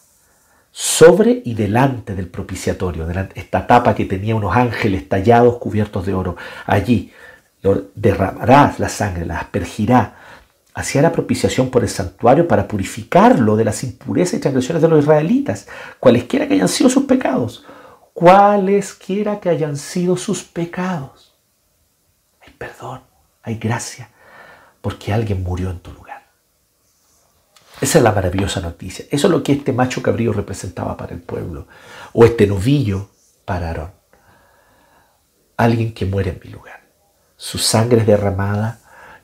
[0.73, 6.37] sobre y delante del propiciatorio, esta tapa que tenía unos ángeles tallados cubiertos de oro.
[6.67, 7.13] Allí
[7.95, 10.20] derramará la sangre, la aspergirá
[10.81, 15.01] hacía la propiciación por el santuario para purificarlo de las impurezas y transgresiones de los
[15.01, 15.69] israelitas,
[15.99, 17.65] cualesquiera que hayan sido sus pecados,
[18.13, 21.35] cualesquiera que hayan sido sus pecados.
[22.41, 23.03] Hay perdón,
[23.43, 24.11] hay gracia,
[24.81, 26.11] porque alguien murió en tu lugar.
[27.81, 29.07] Esa es la maravillosa noticia.
[29.11, 31.67] Eso es lo que este macho cabrío representaba para el pueblo,
[32.13, 33.11] o este novillo
[33.45, 33.93] para Aarón.
[35.57, 36.81] Alguien que muere en mi lugar.
[37.37, 38.81] Su sangre es derramada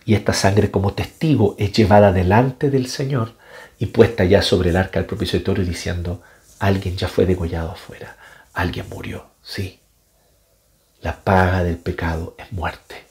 [0.06, 3.34] y esta sangre como testigo es llevada delante del Señor
[3.78, 6.22] y puesta ya sobre el arca del propiciatorio diciendo,
[6.60, 8.16] alguien ya fue degollado afuera,
[8.54, 9.80] alguien murió, sí.
[11.02, 13.04] La paga del pecado es muerte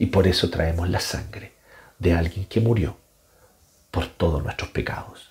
[0.00, 1.52] y por eso traemos la sangre
[2.00, 2.96] de alguien que murió
[3.92, 5.30] por todos nuestros pecados.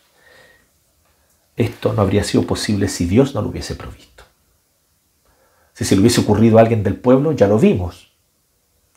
[1.58, 4.24] Esto no habría sido posible si Dios no lo hubiese provisto.
[5.74, 8.11] Si se le hubiese ocurrido a alguien del pueblo, ya lo vimos,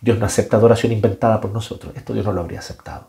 [0.05, 1.97] Dios no acepta adoración inventada por nosotros.
[1.97, 3.09] Esto Dios no lo habría aceptado.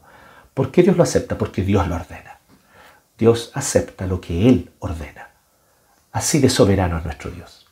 [0.54, 1.38] ¿Por qué Dios lo acepta?
[1.38, 2.40] Porque Dios lo ordena.
[3.18, 5.32] Dios acepta lo que Él ordena.
[6.14, 7.68] Así de soberano es nuestro Dios.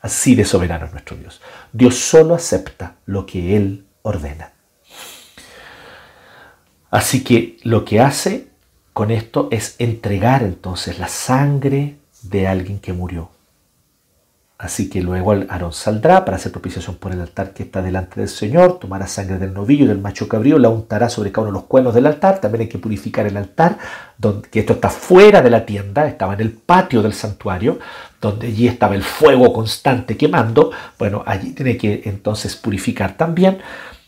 [0.00, 1.40] Así de soberano es nuestro Dios.
[1.72, 4.50] Dios solo acepta lo que Él ordena.
[6.90, 8.48] Así que lo que hace
[8.92, 13.30] con esto es entregar entonces la sangre de alguien que murió
[14.62, 18.28] Así que luego Aarón saldrá para hacer propiciación por el altar que está delante del
[18.28, 21.58] Señor, tomará sangre del novillo y del macho cabrío, la untará sobre cada uno de
[21.58, 22.40] los cuernos del altar.
[22.40, 23.76] También hay que purificar el altar,
[24.52, 27.80] que esto está fuera de la tienda, estaba en el patio del santuario,
[28.20, 30.70] donde allí estaba el fuego constante quemando.
[30.96, 33.58] Bueno, allí tiene que entonces purificar también.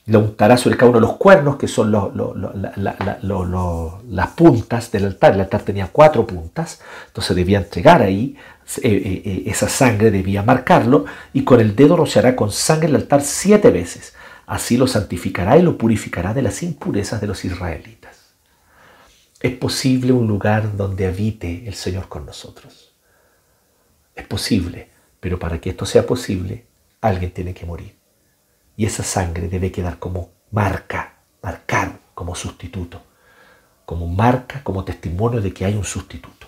[0.06, 1.90] La untará sobre cada uno de los cuernos, que son
[4.08, 5.32] las puntas del altar.
[5.32, 8.36] El altar tenía cuatro puntas, entonces debía entregar ahí
[8.76, 12.96] eh, eh, eh, esa sangre debía marcarlo y con el dedo rociará con sangre el
[12.96, 14.14] altar siete veces.
[14.46, 18.34] Así lo santificará y lo purificará de las impurezas de los israelitas.
[19.40, 22.94] Es posible un lugar donde habite el Señor con nosotros.
[24.14, 24.88] Es posible,
[25.20, 26.66] pero para que esto sea posible,
[27.00, 27.94] alguien tiene que morir.
[28.76, 33.02] Y esa sangre debe quedar como marca, marcar como sustituto,
[33.84, 36.43] como marca, como testimonio de que hay un sustituto.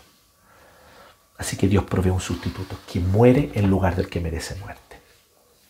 [1.39, 5.01] Así que Dios provee un sustituto que muere en lugar del que merece muerte.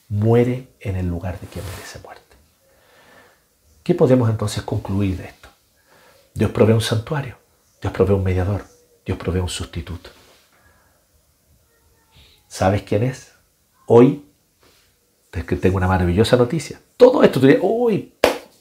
[0.09, 2.23] Muere en el lugar de quien merece muerte.
[3.83, 5.49] ¿Qué podemos entonces concluir de esto?
[6.35, 7.37] Dios provee un santuario,
[7.81, 8.64] Dios provee un mediador,
[9.05, 10.11] Dios provee un sustituto.
[12.47, 13.33] ¿Sabes quién es?
[13.87, 14.25] Hoy
[15.61, 16.81] tengo una maravillosa noticia.
[16.97, 17.62] Todo esto, tú dirías,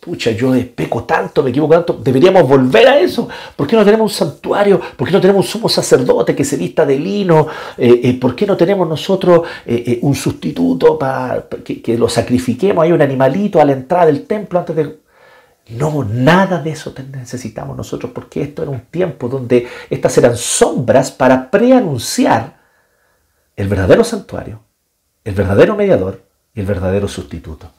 [0.06, 3.28] pucha, yo peco tanto, me equivoco tanto, deberíamos volver a eso.
[3.56, 4.80] ¿Por qué no tenemos un santuario?
[4.96, 7.48] ¿Por qué no tenemos un sumo sacerdote que se vista de lino?
[7.76, 12.84] Eh, eh, ¿Por qué no tenemos nosotros eh, un sustituto para que, lo sacrifiquemos?
[12.84, 15.00] Hay un animalito a la entrada del templo antes de...
[15.70, 21.10] No, nada de eso necesitamos nosotros, porque esto era un tiempo donde estas eran sombras
[21.10, 22.60] para preanunciar
[23.56, 24.60] el verdadero santuario,
[25.24, 26.22] el verdadero mediador
[26.54, 27.72] y el verdadero sustituto.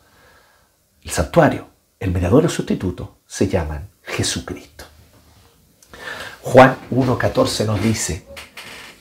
[1.05, 4.85] El santuario el mediador sustituto se llaman Jesucristo.
[6.43, 8.27] Juan 1.14 nos dice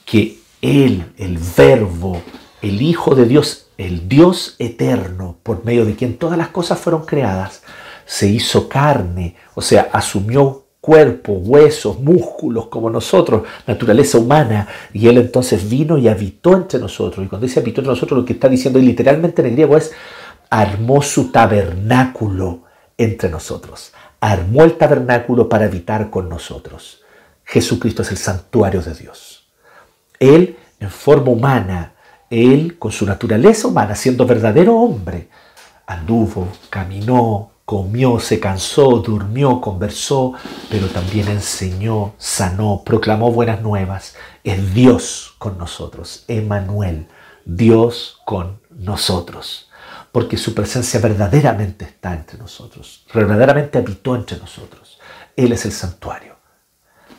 [0.06, 2.22] que Él, el Verbo,
[2.62, 7.06] el Hijo de Dios, el Dios eterno, por medio de quien todas las cosas fueron
[7.06, 7.62] creadas,
[8.06, 15.18] se hizo carne, o sea, asumió cuerpo, huesos, músculos como nosotros, naturaleza humana, y Él
[15.18, 17.26] entonces vino y habitó entre nosotros.
[17.26, 19.92] Y cuando dice habitó entre nosotros, lo que está diciendo literalmente en el griego es
[20.50, 22.65] armó su tabernáculo
[22.98, 23.94] entre nosotros.
[24.20, 27.02] Armó el tabernáculo para habitar con nosotros.
[27.44, 29.48] Jesucristo es el santuario de Dios.
[30.20, 31.94] Él en forma humana,
[32.30, 35.30] Él con su naturaleza humana, siendo verdadero hombre,
[35.86, 40.34] anduvo, caminó, comió, se cansó, durmió, conversó,
[40.70, 44.16] pero también enseñó, sanó, proclamó buenas nuevas.
[44.44, 47.08] Es Dios con nosotros, Emanuel,
[47.46, 49.65] Dios con nosotros
[50.16, 54.98] porque su presencia verdaderamente está entre nosotros, verdaderamente habitó entre nosotros.
[55.36, 56.38] Él es el santuario,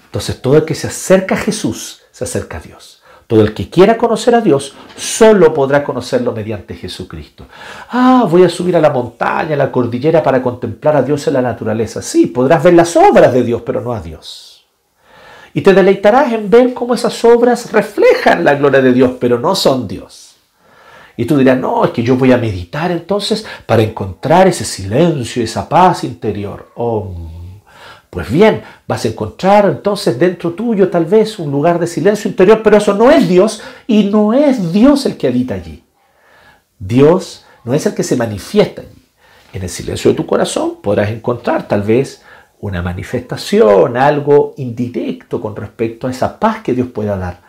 [0.07, 3.03] Entonces todo el que se acerca a Jesús se acerca a Dios.
[3.27, 7.45] Todo el que quiera conocer a Dios solo podrá conocerlo mediante Jesucristo.
[7.91, 11.35] Ah, voy a subir a la montaña, a la cordillera para contemplar a Dios en
[11.35, 12.01] la naturaleza.
[12.01, 14.65] Sí, podrás ver las obras de Dios, pero no a Dios.
[15.53, 19.55] Y te deleitarás en ver cómo esas obras reflejan la gloria de Dios, pero no
[19.55, 20.26] son Dios.
[21.17, 25.43] Y tú dirás, no, es que yo voy a meditar entonces para encontrar ese silencio,
[25.43, 26.71] esa paz interior.
[26.75, 27.15] Oh,
[28.11, 32.63] pues bien, vas a encontrar entonces dentro tuyo tal vez un lugar de silencio interior,
[32.63, 35.83] pero eso no es Dios y no es Dios el que habita allí.
[36.79, 39.03] Dios no es el que se manifiesta allí.
[39.53, 42.23] En el silencio de tu corazón podrás encontrar tal vez
[42.61, 47.41] una manifestación, algo indirecto con respecto a esa paz que Dios pueda dar,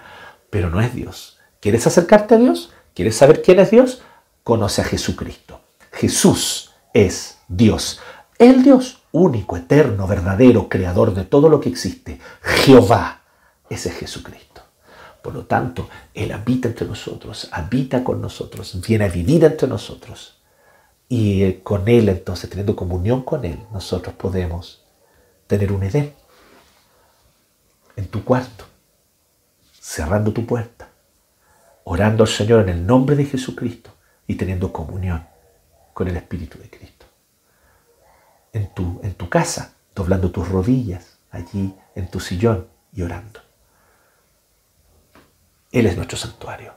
[0.50, 1.38] pero no es Dios.
[1.60, 2.72] ¿Quieres acercarte a Dios?
[2.98, 4.02] ¿Quieres saber quién es Dios?
[4.44, 5.62] Conoce a Jesucristo.
[5.92, 8.00] Jesús es Dios.
[8.40, 13.22] El Dios único, eterno, verdadero, creador de todo lo que existe, Jehová,
[13.70, 14.64] ese es Jesucristo.
[15.22, 20.42] Por lo tanto, Él habita entre nosotros, habita con nosotros, viene a vivir entre nosotros.
[21.08, 24.84] Y eh, con Él, entonces, teniendo comunión con Él, nosotros podemos
[25.46, 26.16] tener un Edén
[27.96, 28.66] en tu cuarto,
[29.80, 30.90] cerrando tu puerta,
[31.90, 33.92] orando al Señor en el nombre de Jesucristo
[34.28, 35.26] y teniendo comunión
[35.94, 37.06] con el Espíritu de Cristo
[38.52, 43.40] en tu, en tu casa, doblando tus rodillas allí en tu sillón y orando.
[45.72, 46.74] Él es nuestro santuario.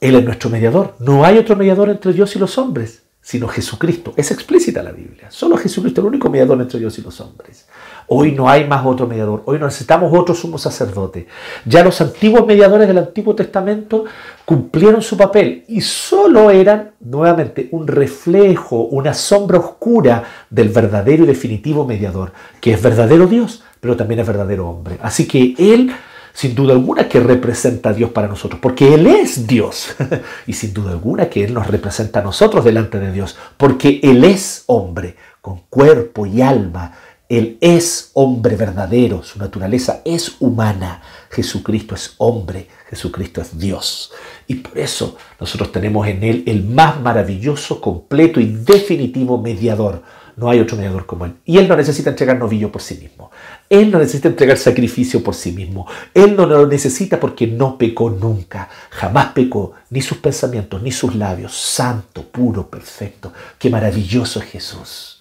[0.00, 0.96] Él es nuestro mediador.
[1.00, 4.14] No hay otro mediador entre Dios y los hombres sino Jesucristo.
[4.16, 5.30] Es explícita la Biblia.
[5.30, 7.66] Solo Jesucristo es el único mediador entre Dios y los hombres.
[8.06, 9.42] Hoy no hay más otro mediador.
[9.46, 11.26] Hoy necesitamos otro sumo sacerdote.
[11.64, 14.04] Ya los antiguos mediadores del Antiguo Testamento
[14.44, 21.26] cumplieron su papel y solo eran nuevamente un reflejo, una sombra oscura del verdadero y
[21.26, 24.98] definitivo mediador, que es verdadero Dios, pero también es verdadero hombre.
[25.02, 25.92] Así que Él
[26.32, 29.94] sin duda alguna que representa a Dios para nosotros, porque Él es Dios.
[30.46, 34.24] y sin duda alguna que Él nos representa a nosotros delante de Dios, porque Él
[34.24, 36.92] es hombre, con cuerpo y alma.
[37.30, 41.00] Él es hombre verdadero, su naturaleza es humana.
[41.30, 44.12] Jesucristo es hombre, Jesucristo es Dios.
[44.48, 50.02] Y por eso nosotros tenemos en Él el más maravilloso, completo y definitivo mediador
[50.40, 51.34] no hay otro mediador como Él.
[51.44, 53.30] Y Él no necesita entregar novillo por sí mismo.
[53.68, 55.86] Él no necesita entregar sacrificio por sí mismo.
[56.14, 58.70] Él no lo necesita porque no pecó nunca.
[58.90, 61.54] Jamás pecó, ni sus pensamientos, ni sus labios.
[61.54, 63.32] Santo, puro, perfecto.
[63.58, 65.19] Qué maravilloso es Jesús.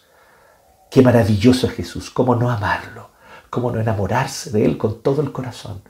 [0.89, 2.09] Qué maravilloso es Jesús.
[2.09, 3.09] ¿Cómo no amarlo?
[3.49, 5.81] ¿Cómo no enamorarse de Él con todo el corazón?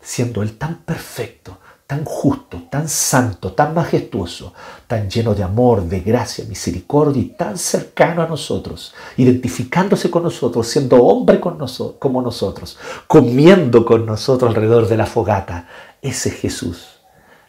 [0.00, 4.54] Siendo Él tan perfecto, tan justo, tan santo, tan majestuoso,
[4.86, 10.66] tan lleno de amor, de gracia, misericordia y tan cercano a nosotros, identificándose con nosotros,
[10.66, 11.58] siendo hombre con
[11.98, 15.68] como nosotros, comiendo con nosotros alrededor de la fogata.
[16.00, 17.00] Ese Jesús.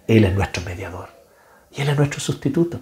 [0.08, 1.10] Él es nuestro mediador
[1.72, 2.82] y Él es nuestro sustituto.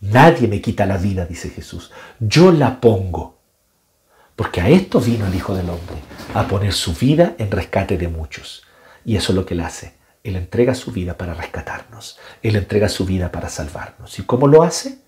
[0.00, 1.92] Nadie me quita la vida, dice Jesús.
[2.20, 3.36] Yo la pongo.
[4.34, 5.96] Porque a esto vino el Hijo del Hombre,
[6.34, 8.64] a poner su vida en rescate de muchos.
[9.04, 12.18] Y eso es lo que Él hace él entrega su vida para rescatarnos.
[12.42, 14.18] Él entrega su vida para salvarnos.
[14.18, 14.98] ¿Y cómo lo hace?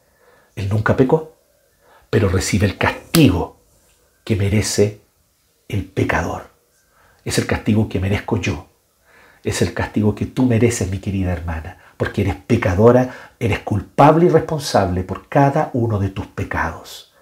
[0.54, 1.36] Él nunca pecó,
[2.08, 3.60] pero recibe el castigo
[4.22, 5.00] que merece
[5.66, 6.50] el pecador.
[7.24, 8.68] Es el castigo que merezco yo.
[9.42, 14.28] Es el castigo que tú mereces, mi querida hermana, porque eres pecadora, eres culpable y
[14.30, 17.12] responsable por cada uno de tus pecados.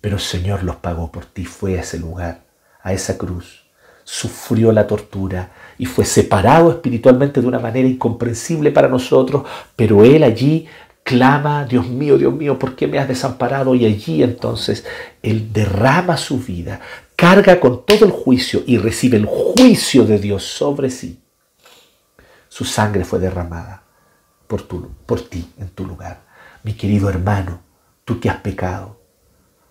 [0.00, 2.42] Pero el Señor los pagó por ti, fue a ese lugar,
[2.82, 3.64] a esa cruz,
[4.04, 9.44] sufrió la tortura y fue separado espiritualmente de una manera incomprensible para nosotros,
[9.74, 10.68] pero Él allí
[11.02, 13.74] clama, Dios mío, Dios mío, ¿por qué me has desamparado?
[13.74, 14.84] Y allí entonces
[15.22, 16.80] Él derrama su vida,
[17.16, 21.23] carga con todo el juicio y recibe el juicio de Dios sobre sí.
[22.54, 23.82] Su sangre fue derramada
[24.46, 26.20] por, por ti en tu lugar.
[26.62, 27.60] Mi querido hermano,
[28.04, 29.00] tú que has pecado,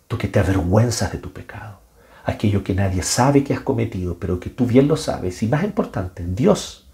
[0.09, 1.83] tú que te avergüenzas de tu pecado
[2.23, 5.43] aquello que nadie sabe que has cometido, pero que tú bien lo sabes.
[5.43, 6.89] Y más importante, Dios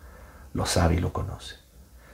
[0.54, 1.56] lo sabe y lo conoce.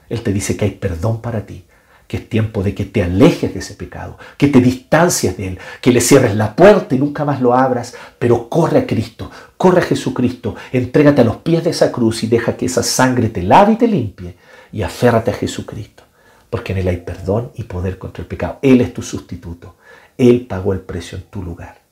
[0.08, 1.66] Él te dice que hay perdón para ti,
[2.08, 5.58] que es tiempo de que te alejes de ese pecado, que te distancies de él,
[5.80, 9.80] que le cierres la puerta y nunca más lo abras, pero corre a Cristo, corre
[9.80, 13.42] a Jesucristo, entrégate a los pies de esa cruz y deja que esa sangre te
[13.42, 14.36] lave y te limpie
[14.72, 16.04] y aférrate a Jesucristo,
[16.50, 18.58] porque en él hay perdón y poder contra el pecado.
[18.62, 19.76] Él es tu sustituto,
[20.18, 21.86] él pagó el precio en tu lugar.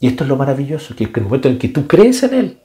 [0.00, 2.58] Y esto es lo maravilloso, que en el momento en que tú crees en Él,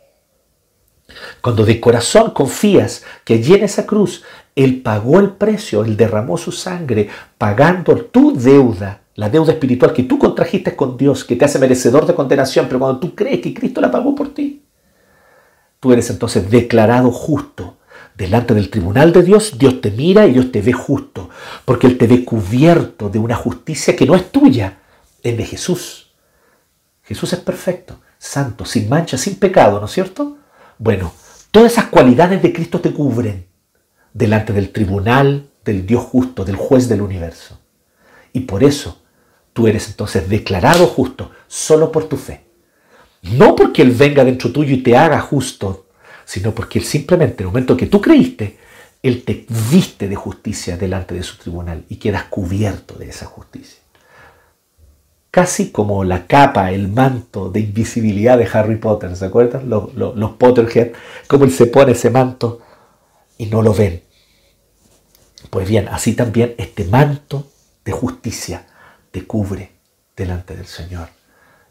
[1.41, 4.23] cuando de corazón confías que allí en esa cruz
[4.59, 7.07] Él pagó el precio, Él derramó su sangre,
[7.37, 12.05] pagando tu deuda, la deuda espiritual que tú contrajiste con Dios, que te hace merecedor
[12.05, 14.61] de condenación, pero cuando tú crees que Cristo la pagó por ti,
[15.79, 17.77] tú eres entonces declarado justo.
[18.17, 21.29] Delante del tribunal de Dios, Dios te mira y Dios te ve justo,
[21.63, 24.79] porque Él te ve cubierto de una justicia que no es tuya,
[25.23, 26.11] es de Jesús.
[27.03, 30.35] Jesús es perfecto, santo, sin mancha, sin pecado, ¿no es cierto?
[30.77, 31.13] Bueno,
[31.49, 33.47] todas esas cualidades de Cristo te cubren
[34.13, 37.59] delante del tribunal del Dios justo, del juez del universo.
[38.33, 39.01] Y por eso
[39.53, 42.45] tú eres entonces declarado justo solo por tu fe.
[43.21, 45.87] No porque Él venga dentro tuyo y te haga justo,
[46.25, 48.57] sino porque Él simplemente, en el momento que tú creíste,
[49.03, 53.79] Él te viste de justicia delante de su tribunal y quedas cubierto de esa justicia.
[55.31, 59.69] Casi como la capa, el manto de invisibilidad de Harry Potter, ¿se acuerdan?
[59.69, 60.93] Los, los, Potterhead,
[61.27, 62.61] como Él se pone ese manto
[63.39, 64.03] y no lo ven.
[65.49, 67.47] Pues bien, así también este manto
[67.83, 68.67] de justicia
[69.09, 69.71] te cubre
[70.15, 71.09] delante del Señor.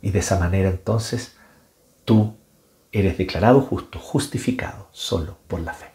[0.03, 1.37] Y de esa manera entonces
[2.05, 2.35] tú
[2.91, 5.87] eres declarado justo, justificado solo por la fe.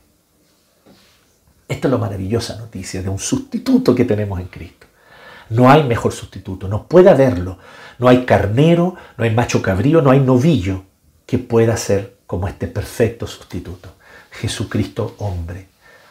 [1.67, 4.85] Esta es la maravillosa noticia de un sustituto que tenemos en Cristo.
[5.49, 7.57] No hay mejor sustituto, no puede haberlo.
[7.97, 10.83] No hay carnero, no hay macho cabrío, no hay novillo
[11.25, 13.95] que pueda ser como este perfecto sustituto.
[14.33, 15.67] Jesucristo hombre,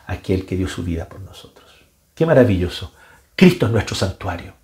[0.07, 1.71] aquel que dio su vida por nosotros.
[2.15, 2.95] Qué maravilloso.
[3.35, 4.55] Cristo es nuestro santuario.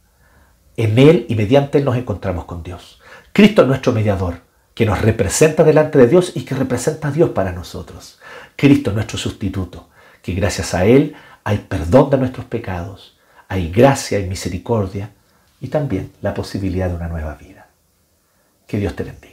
[0.76, 3.00] En Él y mediante Él nos encontramos con Dios.
[3.32, 4.40] Cristo es nuestro mediador,
[4.74, 8.20] que nos representa delante de Dios y que representa a Dios para nosotros.
[8.54, 9.88] Cristo es nuestro sustituto,
[10.22, 15.11] que gracias a Él hay perdón de nuestros pecados, hay gracia y misericordia
[15.61, 17.66] y también la posibilidad de una nueva vida.
[18.66, 19.28] Que Dios te bendiga.